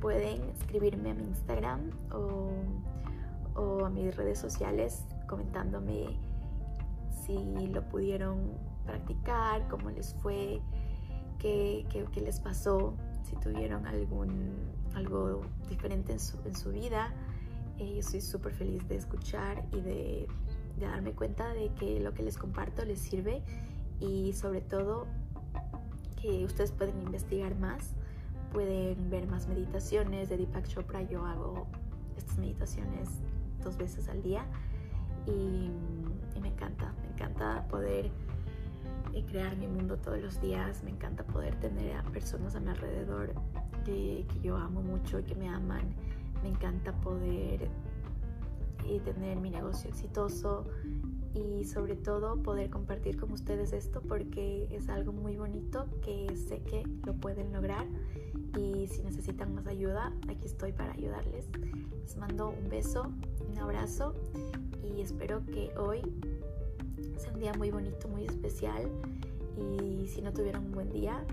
pueden 0.00 0.42
escribirme 0.50 1.10
a 1.10 1.14
mi 1.14 1.24
Instagram 1.24 1.90
o, 2.12 3.84
a 3.84 3.90
mis 3.90 4.16
redes 4.16 4.38
sociales 4.38 5.04
comentándome 5.26 6.16
si 7.38 7.66
lo 7.68 7.88
pudieron 7.88 8.58
practicar, 8.84 9.68
cómo 9.68 9.90
les 9.90 10.14
fue, 10.14 10.60
qué, 11.38 11.86
les 12.22 12.40
pasó, 12.40 12.94
si 13.22 13.36
tuvieron 13.36 13.86
algún, 13.86 14.54
algo 14.94 15.42
diferente 15.68 16.12
en 16.12 16.20
su, 16.20 16.38
en 16.44 16.56
su 16.56 16.70
vida. 16.70 17.14
Eh, 17.78 17.96
yo 17.96 18.02
soy 18.02 18.20
súper 18.20 18.52
feliz 18.52 18.86
de 18.88 18.96
escuchar 18.96 19.64
y 19.72 19.80
de 19.80 20.28
de 20.80 20.86
darme 20.86 21.12
cuenta 21.12 21.52
de 21.52 21.70
que 21.74 22.00
lo 22.00 22.14
que 22.14 22.22
les 22.22 22.36
comparto 22.36 22.84
les 22.84 22.98
sirve 22.98 23.42
y 24.00 24.32
sobre 24.32 24.62
todo 24.62 25.06
que 26.20 26.44
ustedes 26.44 26.72
pueden 26.72 27.00
investigar 27.02 27.54
más, 27.56 27.94
pueden 28.52 29.10
ver 29.10 29.26
más 29.26 29.46
meditaciones 29.46 30.28
de 30.28 30.38
Deepak 30.38 30.66
Chopra. 30.66 31.02
Yo 31.02 31.24
hago 31.24 31.66
estas 32.16 32.38
meditaciones 32.38 33.08
dos 33.62 33.76
veces 33.76 34.08
al 34.08 34.22
día 34.22 34.44
y, 35.30 35.70
me 36.40 36.48
encanta, 36.48 36.92
me 37.02 37.08
encanta 37.08 37.66
poder 37.68 38.10
eh, 39.14 39.24
crear 39.28 39.56
mi 39.56 39.66
mundo 39.66 39.96
todos 39.96 40.20
los 40.20 40.40
días, 40.40 40.82
me 40.82 40.90
encanta 40.90 41.24
poder 41.24 41.54
tener 41.56 41.96
a 41.96 42.02
personas 42.04 42.54
a 42.56 42.60
mi 42.60 42.70
alrededor 42.70 43.34
que 43.84 44.26
yo 44.42 44.56
amo 44.56 44.82
mucho 44.82 45.18
y 45.18 45.24
que 45.24 45.34
me 45.34 45.48
aman, 45.48 45.94
me 46.42 46.48
encanta 46.48 46.92
poder 47.00 47.68
y 48.88 48.98
tener 49.00 49.38
mi 49.38 49.50
negocio 49.50 49.90
exitoso 49.90 50.66
y 51.34 51.64
sobre 51.64 51.94
todo 51.94 52.42
poder 52.42 52.70
compartir 52.70 53.16
con 53.18 53.32
ustedes 53.32 53.72
esto 53.72 54.00
porque 54.00 54.66
es 54.70 54.88
algo 54.88 55.12
muy 55.12 55.36
bonito 55.36 55.86
que 56.02 56.34
sé 56.36 56.62
que 56.62 56.82
lo 57.04 57.14
pueden 57.14 57.52
lograr 57.52 57.86
y 58.58 58.88
si 58.88 59.02
necesitan 59.02 59.54
más 59.54 59.66
ayuda 59.66 60.12
aquí 60.28 60.46
estoy 60.46 60.72
para 60.72 60.92
ayudarles. 60.92 61.48
Les 62.02 62.16
mando 62.16 62.48
un 62.50 62.68
beso 62.68 63.12
un 63.48 63.58
abrazo 63.58 64.14
y 64.96 65.02
espero 65.02 65.44
que 65.46 65.72
hoy 65.76 66.00
sea 67.16 67.32
un 67.32 67.40
día 67.40 67.52
muy 67.54 67.70
bonito 67.70 68.08
muy 68.08 68.24
especial 68.24 68.90
y 69.56 70.06
si 70.08 70.22
no 70.22 70.32
tuvieron 70.32 70.66
un 70.66 70.72
buen 70.72 70.90
día 70.90 71.24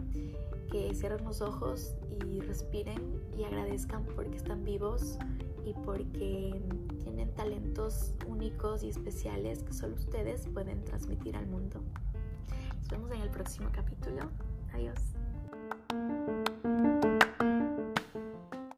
que 0.72 0.94
cierren 0.94 1.24
los 1.24 1.42
ojos 1.42 1.96
y 2.26 2.42
respiren 2.42 3.22
y 3.38 3.44
agradezcan 3.44 4.06
porque 4.16 4.38
están 4.38 4.64
vivos 4.64 5.18
y 5.66 5.74
porque 5.74 6.62
tienen 7.04 7.34
talentos 7.36 8.14
únicos 8.28 8.84
y 8.84 8.90
especiales 8.90 9.64
que 9.64 9.74
solo 9.74 9.96
ustedes 9.96 10.48
pueden 10.54 10.84
transmitir 10.84 11.36
al 11.36 11.48
mundo. 11.48 11.82
Nos 12.80 12.90
vemos 12.90 13.12
en 13.12 13.22
el 13.22 13.30
próximo 13.30 13.70
capítulo. 13.74 14.30
Adiós. 14.74 15.00